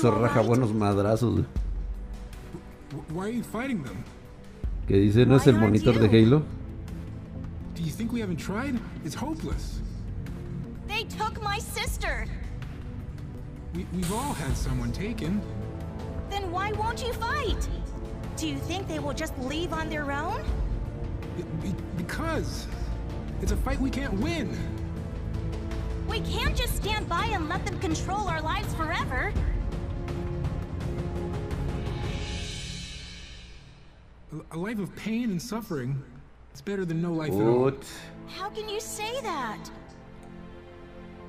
[0.00, 0.46] Zorraja alright?
[0.46, 1.46] buenos madrazos, güey.
[2.92, 4.02] Wh- Why are you fighting them?
[4.86, 6.08] Que dice, ¿no es el monitor de?
[6.08, 6.42] Halo?
[7.74, 8.78] Do you think we haven't tried?
[9.04, 9.80] It's hopeless.
[10.88, 12.26] They took my sister.
[13.74, 15.40] We, we've all had someone taken.
[16.30, 17.68] Then why won't you fight?
[18.36, 20.42] Do you think they will just leave on their own?
[21.36, 22.66] Be- be- because
[23.42, 24.56] it's a fight we can't win.
[26.08, 29.32] We can't just stand by and let them control our lives forever.
[34.32, 36.02] A, a life of pain and suffering
[36.54, 37.72] is better than no life at all.
[38.26, 39.70] How can you say that?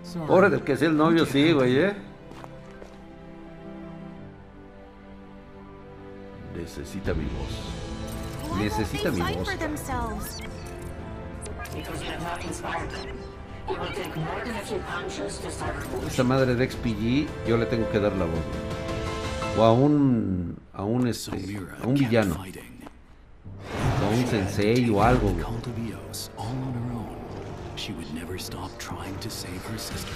[0.04, 0.28] Sorry.
[0.28, 1.94] Pobre del que sea el novio, sí, güey, eh.
[6.56, 7.54] Necesita mi voz.
[8.42, 10.38] Why won't Necesita they mi fight voz.
[13.70, 13.96] For themselves?
[13.96, 14.04] Because you have not inspired them.
[14.04, 16.10] It will take more than a few punches to start a revolution.
[16.10, 18.44] Esa madre de XPG, yo le tengo que dar la voz.
[19.58, 20.58] O a un.
[20.74, 22.36] A un, este, Mira a un villano.
[22.36, 25.36] O a un sensei o algo.
[27.76, 30.14] She would never stop trying to save her sister.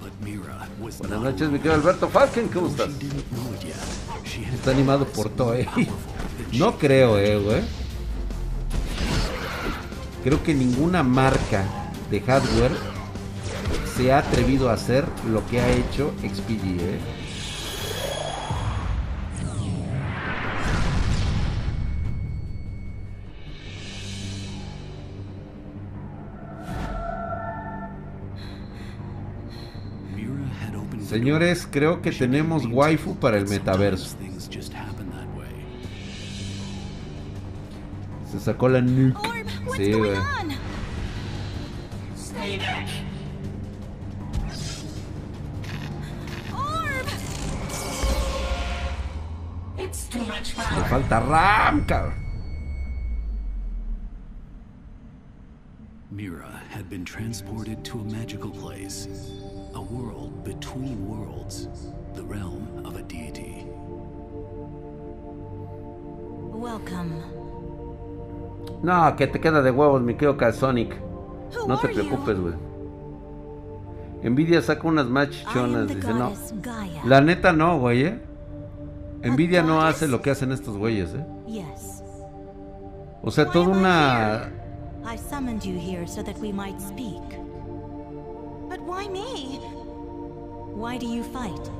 [0.00, 2.88] But Mira was Buenas noches, mi querido Alberto Falken, ¿cómo estás?
[4.54, 7.62] Está animado por powerful than No creo, eh, güey.
[10.24, 11.64] Creo que ninguna marca
[12.10, 12.72] de hardware
[13.96, 16.98] se ha atrevido a hacer lo que ha hecho XPG, eh.
[31.08, 34.16] Señores, creo que tenemos waifu para el metaverso.
[38.30, 39.37] Se sacó la nuke.
[39.58, 40.54] Orb, what's Sí, going on?
[42.16, 42.88] Stay back.
[46.52, 47.06] Orb!
[49.78, 50.84] It's too much Le power.
[50.88, 52.14] falta RAM, cabrón.
[56.10, 59.06] Mira had been transported to a magical place,
[59.74, 61.68] a world between worlds,
[62.14, 63.64] the realm of a deity.
[66.58, 67.22] Welcome.
[68.82, 70.94] No, que te queda de huevos, mi querido Sonic.
[71.66, 72.54] No te preocupes, güey.
[74.22, 75.88] Nvidia saca unas más chichonas.
[75.88, 76.32] Dice, no.
[77.04, 78.20] La neta no, güey, eh.
[79.22, 81.24] Nvidia no hace lo que hacen estos güeyes, eh.
[83.22, 84.52] O sea, toda una.
[85.04, 87.22] I summoned you here so that we might speak.
[88.68, 89.60] But why me?
[90.74, 91.70] Why do you fight?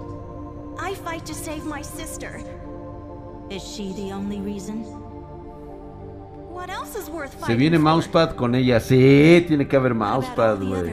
[0.80, 2.40] I fight to save my sister.
[3.50, 4.84] Is she the only reason?
[7.46, 8.80] Se viene mousepad con ella.
[8.80, 10.92] Sí, tiene que haber mousepad, güey.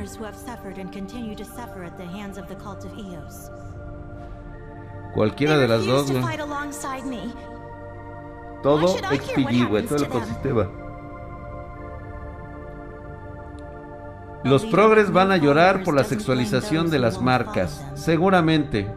[5.14, 6.24] Cualquiera de las dos, güey.
[8.62, 9.86] Todo XPG, güey.
[9.86, 10.70] Todo el ecosistema.
[14.44, 17.84] Los progres van a llorar por la sexualización de las marcas.
[17.96, 18.88] Seguramente.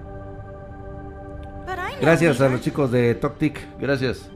[2.01, 3.66] Gracias a los chicos de Toctic.
[3.79, 4.31] Gracias.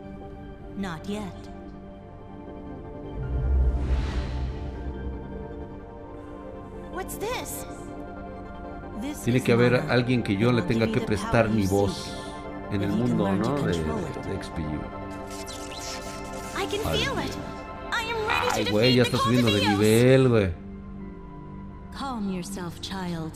[0.79, 1.52] Not yet.
[9.25, 12.13] Tiene que haber alguien que yo le tenga que prestar mi voz
[12.73, 13.63] en el mundo, ¿no?
[13.63, 14.63] De, de XPG.
[16.57, 17.35] I can feel it.
[17.93, 20.53] I am ready Ay, to güey, ya está subiendo de nivel, güey.
[21.99, 23.33] Calm yourself, child.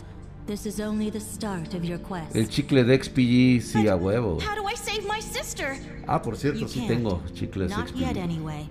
[0.47, 2.35] This is only the start of your quest.
[2.37, 4.39] El chicle de XPG, sí, a huevo.
[4.41, 5.77] How do I save my sister?
[6.07, 6.89] Ah, por cierto, You sí can't.
[6.89, 8.69] tengo chicles Not yet, XPG.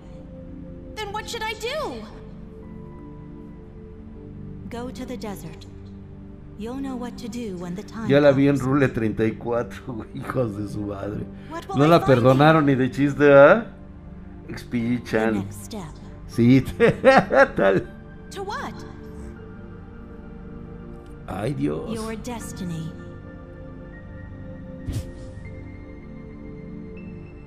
[4.70, 5.66] Go to the desert.
[6.58, 8.58] You'll know what to do when the time Ya la vi en.
[8.58, 11.26] Rule 34, güey, hijos de su madre.
[11.50, 13.66] What No la perdonaron ni de chiste, ¿ah?
[14.48, 15.48] XPG The Chan.
[16.28, 16.62] Sí,
[17.56, 17.88] tal.
[18.32, 18.74] To what?
[21.28, 21.94] Ay, Dios.
[21.94, 22.92] Your destiny.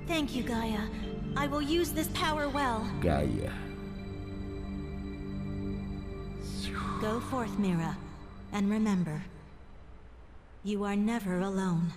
[0.07, 0.81] Thank you, Gaia.
[1.37, 2.87] I will use this power well.
[3.01, 3.51] Gaia.
[7.01, 7.95] Go forth, Mira,
[8.51, 9.23] and remember,
[10.65, 11.93] you are never alone.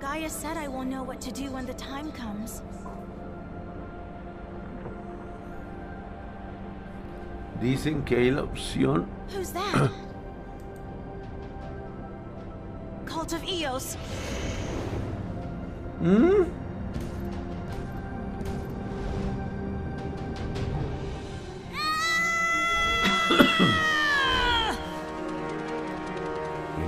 [0.00, 2.60] Gaia said I will know what to do when the time comes.
[7.60, 9.06] Dicen que hay la opción.
[9.28, 9.74] Who's that?
[13.06, 13.94] Cult of Eos.
[16.00, 16.42] Hmm?
[23.30, 23.34] Y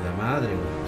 [0.05, 0.80] la madre, güey.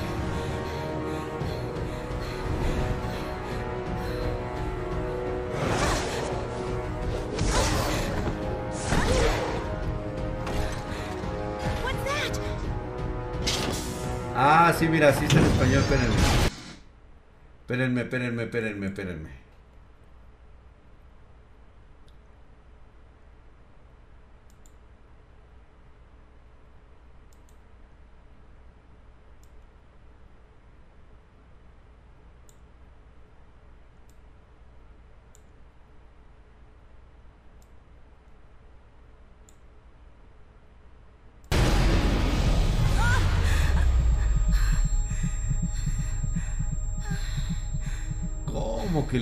[14.35, 16.15] Ah, sí, mira, sí está en español, espérenme.
[17.61, 19.42] Espérenme, espérenme, espérenme, espérenme.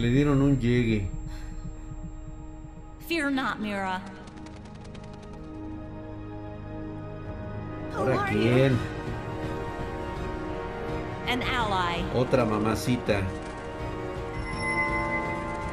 [0.01, 1.07] Le dieron un llegue?
[3.07, 4.01] Fear not, Mira.
[7.97, 8.79] ¿Ahora quién?
[11.29, 12.03] An ally.
[12.15, 13.21] Otra mamacita.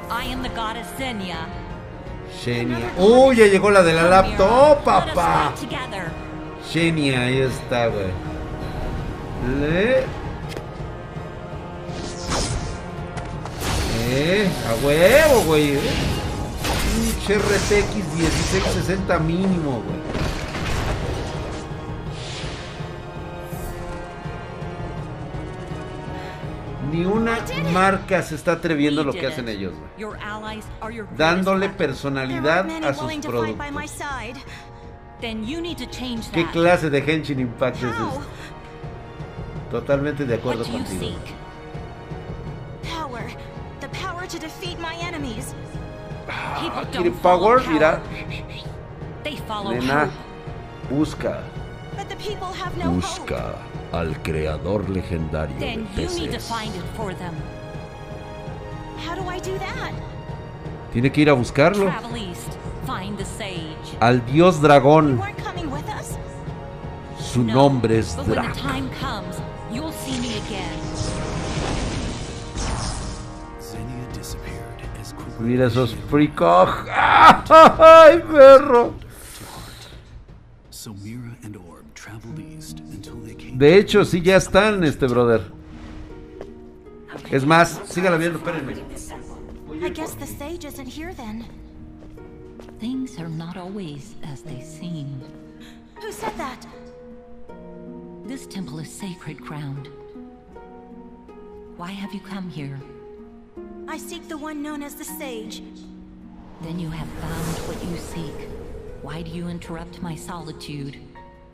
[0.10, 1.48] I am the goddess Xenia.
[2.44, 2.92] Xenia.
[2.98, 3.38] ¡Uy!
[3.38, 5.54] ya llegó la de la laptop, us papá!
[6.72, 8.12] Xenia, ahí está, güey.
[9.60, 10.27] Le.
[14.20, 15.76] Eh, a huevo, güey.
[15.76, 15.80] eh.
[16.96, 19.98] Pinche RTX 1660 mínimo, güey.
[26.92, 27.38] Ni una
[27.74, 29.90] marca se está atreviendo We lo que hacen ellos, güey.
[31.18, 33.66] Dándole personalidad a sus productos.
[36.32, 38.20] ¿Qué clase de Genshin Impact es este?
[39.72, 41.00] Totalmente de acuerdo contigo.
[46.30, 47.60] Ah, ¿Quiere don't follow power?
[49.48, 50.10] follow Nena,
[50.90, 51.42] busca.
[52.86, 53.56] Busca
[53.92, 56.52] al creador legendario de peces.
[60.94, 61.92] Tiene que ir a buscarlo.
[64.00, 65.22] Al dios dragón.
[67.20, 68.56] Su No, nombre es Drac.
[81.94, 85.42] Traveled east until they came De hecho, sí ya están, este brother.
[87.32, 88.76] Es más, sígala viendo, espérenme.
[89.84, 91.46] I guess the sage isn't here then.
[92.80, 95.22] Things are not always as they seem.
[96.02, 96.66] Who said that?
[98.26, 99.90] This temple is sacred ground.
[101.78, 102.80] Why have you come here?
[103.88, 105.64] I seek the one known as the sage.
[106.62, 108.50] Then you have found what you seek.
[109.02, 110.98] Why do you interrupt my solitude?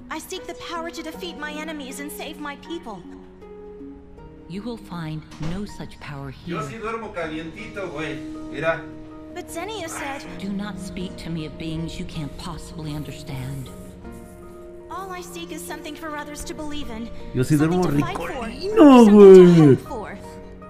[0.09, 3.03] I seek the power to defeat my enemies and save my people.
[4.49, 5.21] You will find
[5.51, 6.57] no such power here.
[6.57, 8.17] duermo calientito, güey.
[8.51, 8.83] Mira.
[9.35, 13.69] But Xenia said, Do not speak to me of beings you can't possibly understand.
[14.89, 17.09] all I seek is something for others to believe in.
[17.33, 20.17] Yo sí something duermo to fight for, ricolino, something to güey.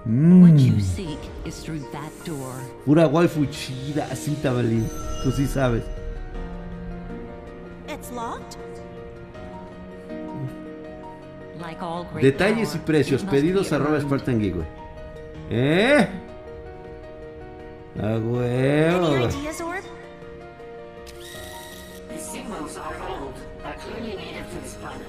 [0.04, 0.50] Hope for.
[0.52, 2.54] What you seek is through that door.
[2.84, 4.88] Pura waifu chida, así, Tabalín.
[5.22, 5.82] Tú sí sabes.
[7.88, 8.58] It's locked?
[11.60, 14.00] Like all great Detalles y precios, pedidos arroba.
[14.00, 14.66] Spartan Geek, güey.
[15.50, 16.08] ¿Eh?
[18.02, 19.16] A Any huevo.
[19.28, 19.84] ideas, Orb?
[22.08, 25.06] The symbols are old, but clearly native to this planet.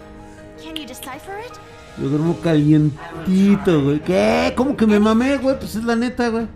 [0.62, 1.58] Can you decipher it?
[1.98, 4.00] Yo duermo calientito, güey.
[4.02, 4.54] ¿Qué?
[4.56, 5.58] ¿Cómo que me mamé, güey?
[5.58, 6.46] Pues es la neta, güey.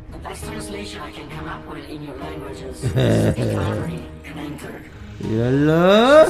[5.20, 6.26] Míralo.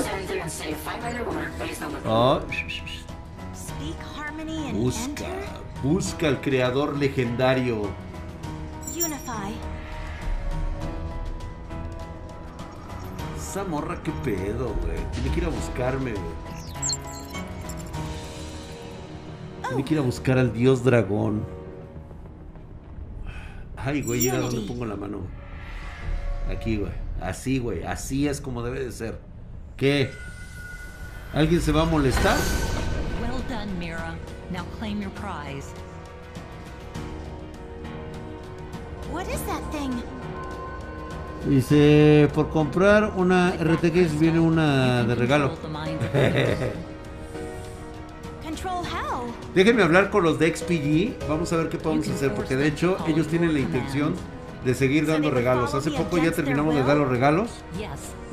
[2.06, 2.40] Oh,
[4.74, 5.26] busca,
[5.84, 7.90] busca al creador legendario.
[13.38, 14.98] Esa morra, qué pedo, güey.
[15.14, 16.49] Tiene que ir a buscarme, güey.
[19.70, 21.46] Tiene que ir a buscar al dios dragón.
[23.78, 25.22] Ay, güey, ¿y ahora dónde pongo la mano?
[26.50, 26.92] Aquí, güey.
[27.22, 27.84] Así, güey.
[27.84, 29.20] Así es como debe de ser.
[29.78, 30.12] ¿Qué?
[31.34, 32.38] ¿Alguien se va a molestar?
[33.22, 34.16] Well done, Mira.
[34.52, 35.68] Now claim your prize.
[39.12, 39.92] What is that thing?
[41.48, 45.54] Dice, por comprar una RTX viene una de regalo.
[49.56, 51.28] Déjenme hablar con los de XPG.
[51.28, 52.34] Vamos a ver qué podemos hacer.
[52.36, 54.14] Porque de hecho, ellos tienen la intención
[54.64, 55.74] de seguir dando regalos.
[55.74, 57.50] Hace poco ya terminamos de dar los regalos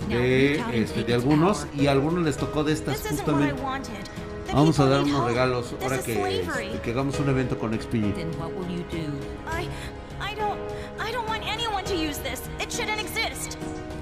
[0.09, 1.67] de, este, de algunos.
[1.77, 3.55] Y a algunos les tocó de estas justamente.
[4.53, 6.13] Vamos a dar unos regalos ahora que,
[6.83, 8.15] que hagamos un evento con XPG.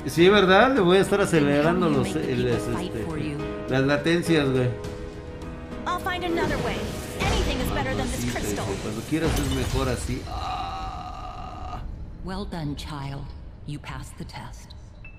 [0.06, 0.74] Sí, ¿verdad?
[0.74, 3.36] Le voy a estar acelerando los, el- fight este,
[3.70, 4.68] las latencias, güey.
[5.86, 6.76] I'll find another way.
[7.84, 8.64] Anything is better than this crystal.
[8.82, 10.22] Cuando quieras es mejor así.
[10.28, 11.80] Ah.
[12.24, 13.24] Well done, child.
[13.66, 14.74] You passed the test.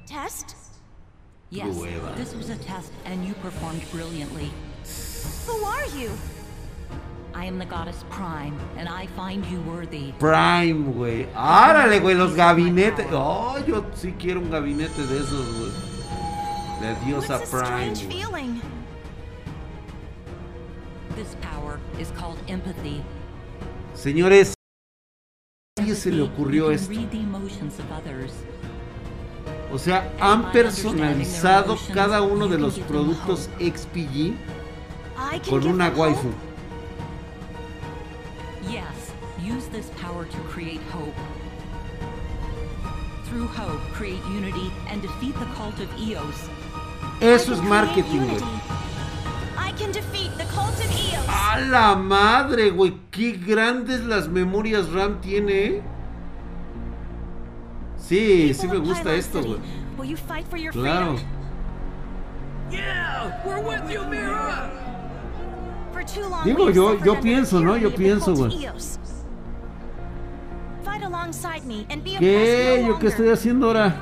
[0.08, 0.56] Test?
[1.52, 2.16] Yes, Prueba.
[2.16, 4.52] this was a test, and you performed brilliantly.
[5.46, 6.12] Who are you?
[7.34, 10.14] I am the goddess Prime, and I find you worthy.
[10.20, 11.28] Prime, güey.
[11.34, 13.08] Árale, güey, los gabinetes.
[13.12, 15.72] Oh, yo sí quiero un gabinete de esos, güey.
[16.82, 17.94] La diosa What's this Prime.
[17.94, 18.12] strange güey.
[18.12, 18.62] feeling?
[23.94, 24.54] Señores,
[25.78, 26.94] ¿a nadie se le Empathy, ocurrió esto?
[29.72, 34.34] O sea, han personalizado cada uno de los productos XPG
[35.50, 36.30] con una waifu.
[38.70, 41.16] Yes, use this power to create hope.
[43.30, 46.50] Through hope, create unity and defeat the cult of Eos.
[47.22, 48.75] Eso es marketing, güey.
[51.28, 52.98] ¡A la madre, güey!
[53.12, 55.54] ¡Qué grandes las memorias RAM tiene!
[55.54, 55.82] eh!
[57.98, 59.58] Sí, sí me gusta esto, güey.
[59.98, 61.16] Will you fight for your Claro.
[61.18, 61.26] freedom?
[62.72, 64.70] Yeah, we're with you, Mira.
[65.94, 67.78] For too long Digo, yo- yo pienso, ¿no?
[67.78, 68.66] Yo pienso, cult of güey.
[68.66, 69.00] Eos.
[70.84, 72.84] Fight alongside me and be ¿Qué?
[72.88, 73.96] ¿Yo qué estoy haciendo ahora?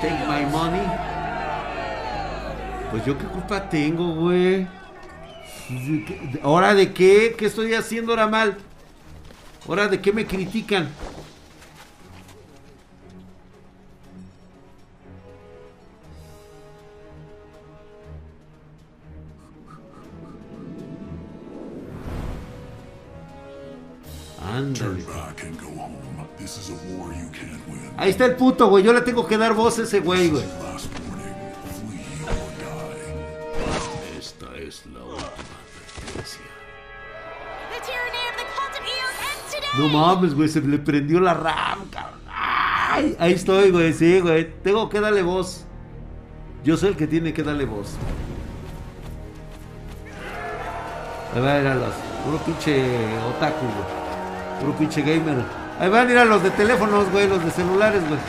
[0.00, 1.13] Take my money.
[2.94, 4.68] Pues yo qué culpa tengo, güey.
[6.06, 7.34] ¿Qué- ¿Hora de qué?
[7.36, 8.56] ¿Qué estoy haciendo ahora mal?
[9.66, 10.88] ¿Hora de qué me critican?
[24.54, 25.04] Ándale.
[27.96, 28.84] Ahí está el puto, güey.
[28.84, 30.44] Yo le tengo que dar voz a ese güey, güey.
[39.84, 42.20] No mames, güey, se le prendió la RAM, cabrón.
[43.18, 44.50] Ahí estoy, güey, sí, güey.
[44.62, 45.66] Tengo que darle voz.
[46.64, 47.96] Yo soy el que tiene que darle voz.
[51.34, 51.92] Ahí van los.
[52.24, 52.82] Puro pinche
[53.28, 54.60] otaku, güey.
[54.60, 55.44] Puro pinche gamer.
[55.78, 58.20] Ahí van a ir a los de teléfonos, güey, los de celulares, güey.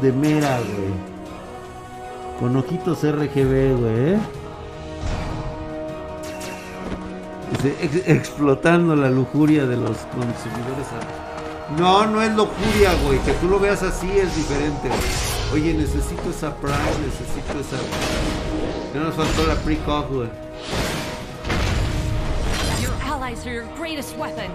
[0.00, 1.18] De Mera, güey.
[2.40, 4.14] Con ojitos RGB, güey.
[4.14, 4.18] ¿eh?
[8.06, 10.86] Explotando la lujuria de los consumidores.
[11.76, 13.18] No, no es lujuria, güey.
[13.20, 14.88] Que tú lo veas así es diferente.
[15.52, 17.76] Oye, necesito esa Prime, necesito esa.
[18.94, 20.28] Ya nos faltó la pre-cog, güey.
[22.80, 24.50] Your allies are your greatest weapon.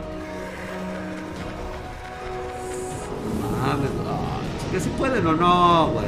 [4.74, 6.08] Que si pueden o no, güey.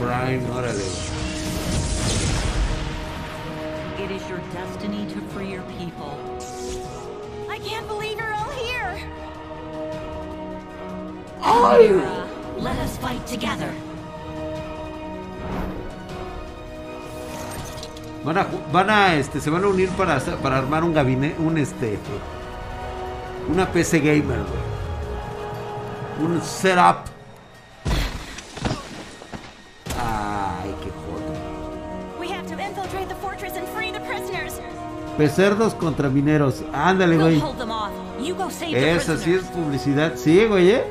[0.00, 0.82] Prime, órale.
[4.02, 6.18] It is your destiny to free your people.
[7.48, 8.98] I can't believe you're all here.
[11.38, 12.26] Mira,
[12.58, 13.72] let us fight together.
[18.24, 21.58] Van a, van a, este, se van a unir para, para armar un gabinete, un,
[21.58, 21.96] este,
[23.48, 24.73] una PC gamer, güey.
[26.20, 27.06] Un setup.
[29.98, 32.20] Ay, qué joto.
[32.20, 34.60] We have to infiltrate the fortress and free the prisoners.
[35.16, 36.62] Pecerdos contra mineros.
[36.72, 37.42] Ándale, güey.
[38.72, 40.14] Esa sí es publicidad.
[40.16, 40.84] Sí, güey, ¿eh?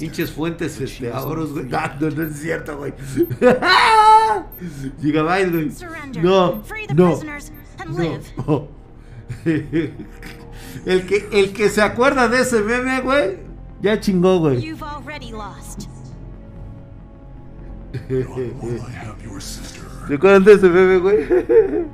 [0.00, 1.68] Pinches fuentes este, ahorros, güey.
[1.72, 2.94] Ah, no, no es cierto, güey.
[5.00, 5.72] Gigabyte, güey.
[6.22, 8.02] No, Free the no, prisoners and no.
[8.02, 8.24] live.
[10.86, 13.38] El que, el que se acuerda de ese meme, güey,
[13.82, 14.60] Ya chingó, güey.
[14.60, 15.88] You've already lost.
[17.92, 18.28] Not
[18.62, 19.82] while I have your sister.
[20.06, 21.86] ¿Se acuerdan de ese bebé, güey?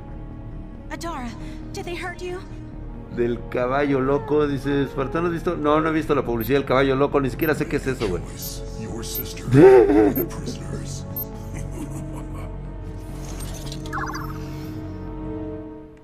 [0.91, 1.29] Adara,
[1.73, 2.39] did they hurt you?
[3.17, 5.57] Del caballo loco, dice Espartano, ¿has visto?
[5.57, 8.07] No, no he visto la publicidad del caballo loco, ni siquiera sé qué es eso,
[8.07, 8.21] güey.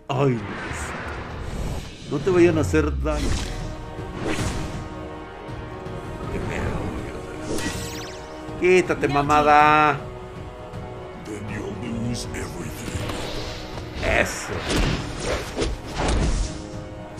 [0.07, 0.39] Ay,
[2.09, 3.27] no te vayan a hacer daño.
[8.59, 9.99] Quítate, mamada.
[14.03, 14.92] Eso.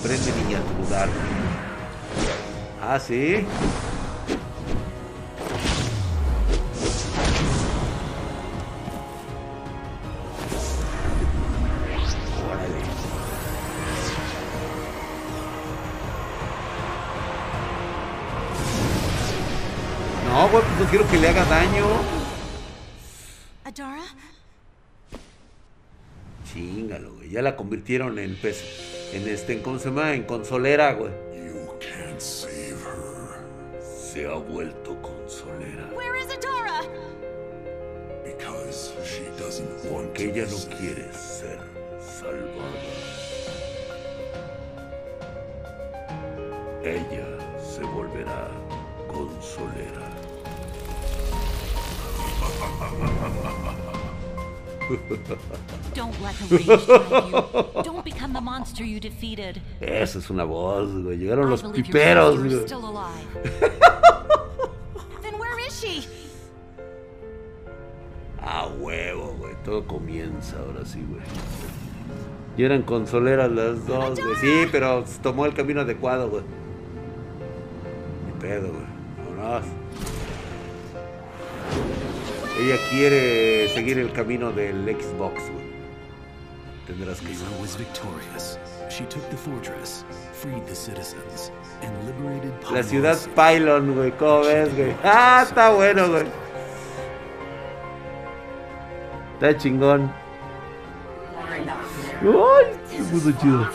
[0.03, 1.07] Prende niña tu lugar.
[2.81, 3.45] Ah, sí.
[20.27, 21.85] No, güey, pues no quiero que le haga daño.
[23.63, 24.03] Adara?
[26.51, 27.29] Chingalo, güey.
[27.29, 28.92] Ya la convirtieron en pez.
[29.13, 30.13] En este, ¿cómo se llama?
[30.13, 31.11] En consolera, güey.
[31.33, 33.43] You can't save her
[33.79, 35.89] Se ha vuelto consolera.
[35.95, 36.81] Where is Adara?
[38.23, 40.77] because she doesn't want Porque to ella be no saved.
[40.79, 41.59] quiere ser
[41.99, 42.81] salvada.
[46.83, 47.27] Ella
[47.61, 48.49] se volverá
[49.07, 50.09] consolera.
[55.93, 57.83] Don't let the rage drive you.
[57.83, 59.61] Don't become the monster you defeated.
[59.79, 61.17] Esa es una voz, güey.
[61.17, 62.65] Llegaron los piperos, güey.
[62.65, 63.27] still alive.
[65.21, 66.07] Then where is she?
[68.41, 69.55] A huevo, güey.
[69.63, 71.21] Todo comienza ahora sí, güey.
[72.57, 74.35] Y eran consoleras las dos, güey.
[74.41, 76.43] Sí, pero tomó el camino adecuado, güey.
[78.25, 78.85] Ni pedo, güey.
[79.37, 79.65] Vámonos.
[82.59, 85.62] Ella quiere seguir el camino del Xbox, güey.
[86.85, 88.57] Tendrás que Mira was victorious.
[88.89, 90.03] She took the fortress,
[90.33, 91.49] freed the citizens,
[91.81, 94.11] and liberated La ciudad Pylon, güey.
[94.11, 94.93] ¿Cómo ves, güey?
[95.03, 96.25] Ah, está bueno, güey.
[99.35, 100.11] Está chingón.
[102.21, 103.67] Ay, se puso chido.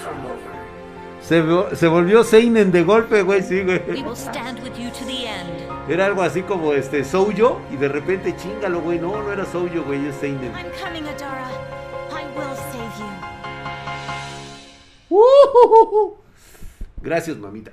[1.22, 3.82] Se, se volvió Seinen de golpe, güey, sí, güey.
[3.88, 5.90] We will stand with you to the end.
[5.90, 8.98] Era algo así como este Souyo y de repente chingalo, güey.
[8.98, 10.52] No, no era Souyo, güey, es Seinen.
[10.54, 11.78] I'm coming, Adara.
[15.11, 15.16] You.
[15.16, 16.14] ¡Uh!
[17.00, 17.70] Gracias, mamita.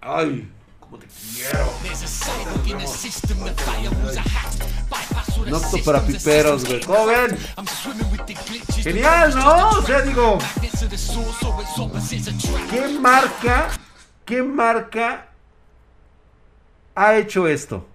[0.00, 0.48] Ay,
[0.80, 1.70] cómo te quiero.
[5.46, 6.80] No apto para piperos, güey.
[6.80, 7.12] ¿Cómo?
[8.82, 9.68] Genial, ¿no?
[9.70, 10.38] O sea, digo,
[12.70, 13.68] ¿qué marca,
[14.24, 15.28] qué marca
[16.94, 17.86] ha hecho esto?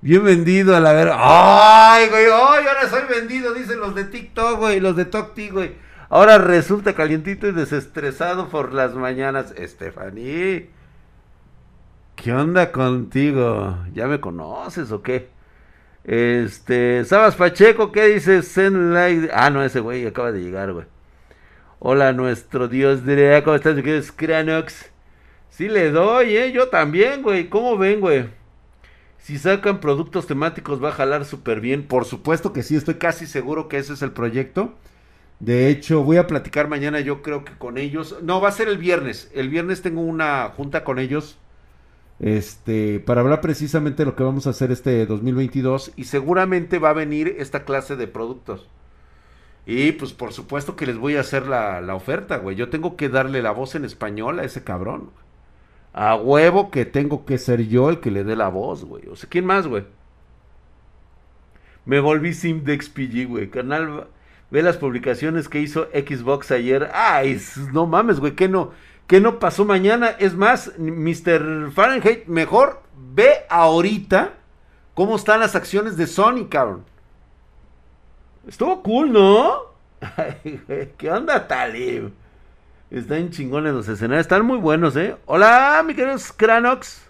[0.00, 1.10] Bien vendido a la ver.
[1.12, 2.26] ¡Ay, güey!
[2.26, 3.52] ¡Ay, ahora soy vendido!
[3.52, 5.87] Dicen los de TikTok, güey, los de TokTik, güey.
[6.10, 9.54] Ahora resulta calientito y desestresado por las mañanas.
[9.58, 10.70] Stephanie.
[12.16, 13.78] ¿Qué onda contigo?
[13.92, 15.28] ¿Ya me conoces o qué?
[16.04, 18.56] Este, Sabas Pacheco, ¿qué dices?
[18.56, 20.86] Like- Ah, no, ese güey acaba de llegar, güey.
[21.80, 24.90] Hola, nuestro Dios de ¿cómo estás, mi querido Scranox?
[25.50, 26.52] Sí le doy, ¿eh?
[26.52, 27.48] Yo también, güey.
[27.50, 28.28] ¿Cómo ven, güey?
[29.18, 31.86] Si sacan productos temáticos va a jalar súper bien.
[31.86, 34.74] Por supuesto que sí, estoy casi seguro que ese es el proyecto.
[35.40, 38.16] De hecho, voy a platicar mañana yo creo que con ellos.
[38.22, 39.30] No, va a ser el viernes.
[39.34, 41.38] El viernes tengo una junta con ellos.
[42.20, 45.92] Este, para hablar precisamente de lo que vamos a hacer este 2022.
[45.96, 48.68] Y seguramente va a venir esta clase de productos.
[49.66, 52.56] Y pues por supuesto que les voy a hacer la, la oferta, güey.
[52.56, 55.10] Yo tengo que darle la voz en español a ese cabrón.
[55.92, 59.06] A huevo que tengo que ser yo el que le dé la voz, güey.
[59.08, 59.84] O sea, ¿quién más, güey?
[61.84, 62.78] Me volví Sim de
[63.24, 63.50] güey.
[63.50, 64.08] Canal,
[64.50, 66.90] ve las publicaciones que hizo Xbox ayer.
[66.94, 67.40] Ay,
[67.72, 68.34] no mames, güey.
[68.34, 68.72] ¿Qué no,
[69.08, 70.08] no pasó mañana?
[70.18, 71.70] Es más, Mr.
[71.72, 74.34] Fahrenheit, mejor ve ahorita
[74.94, 76.84] cómo están las acciones de Sony, cabrón.
[78.46, 79.58] Estuvo cool, ¿no?
[80.96, 82.12] ¿Qué onda, Talib?
[82.90, 84.22] Están chingones los escenarios.
[84.22, 85.16] Están muy buenos, ¿eh?
[85.26, 87.06] Hola, mi querido Cranox.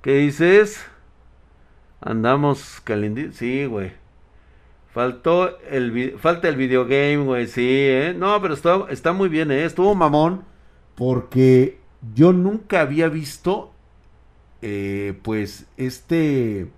[0.00, 0.86] ¿Qué dices?
[2.00, 3.36] Andamos calentitos.
[3.36, 4.03] Sí, güey.
[4.94, 7.48] Faltó el falta el videogame, güey.
[7.48, 8.14] Sí, ¿eh?
[8.16, 9.64] No, pero está, está muy bien, ¿eh?
[9.64, 10.44] Estuvo mamón.
[10.94, 11.80] Porque
[12.14, 13.72] yo nunca había visto,
[14.62, 16.68] eh, pues, este,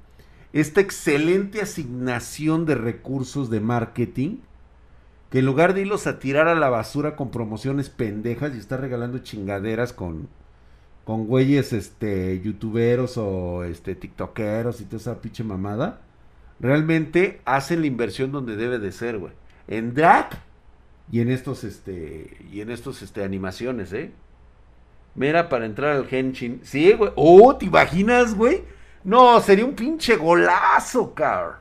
[0.54, 4.38] esta excelente asignación de recursos de marketing.
[5.30, 8.80] Que en lugar de irlos a tirar a la basura con promociones pendejas y estar
[8.80, 10.28] regalando chingaderas con,
[11.04, 16.00] con güeyes, este, youtuberos o, este, tiktokeros y toda esa pinche mamada,
[16.60, 19.32] realmente hacen la inversión donde debe de ser, güey.
[19.68, 20.30] En drag
[21.10, 24.12] y en estos, este, y en estos, este, animaciones, ¿eh?
[25.14, 26.60] Mira, para entrar al Henshin.
[26.62, 27.10] Sí, güey.
[27.16, 28.64] Oh, ¿te imaginas, güey?
[29.02, 31.60] No, sería un pinche golazo, car.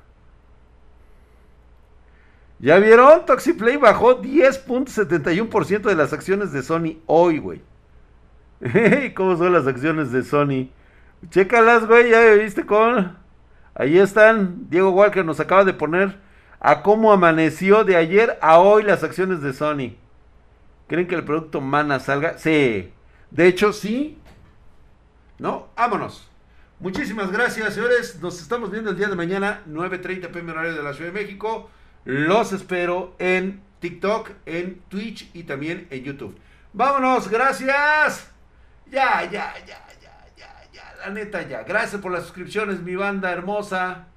[2.60, 3.26] ¿Ya vieron?
[3.26, 7.62] Toxiplay bajó 10.71% de las acciones de Sony hoy, güey.
[9.16, 10.70] ¿Cómo son las acciones de Sony?
[11.30, 13.25] Chécalas, güey, ya viste con...
[13.76, 14.70] Ahí están.
[14.70, 16.18] Diego Walker nos acaba de poner
[16.60, 19.96] a cómo amaneció de ayer a hoy las acciones de Sony.
[20.88, 22.38] ¿Creen que el producto Mana salga?
[22.38, 22.92] Sí.
[23.32, 24.18] De hecho, sí.
[25.38, 25.68] ¿No?
[25.76, 26.30] Vámonos.
[26.80, 28.20] Muchísimas gracias, señores.
[28.22, 31.70] Nos estamos viendo el día de mañana, 9.30 pm horario de la Ciudad de México.
[32.06, 36.38] Los espero en TikTok, en Twitch y también en YouTube.
[36.74, 38.32] Vámonos, gracias.
[38.90, 39.85] Ya, ya, ya.
[41.10, 41.64] Neta, ya.
[41.64, 44.08] Gracias por las suscripciones, mi banda hermosa.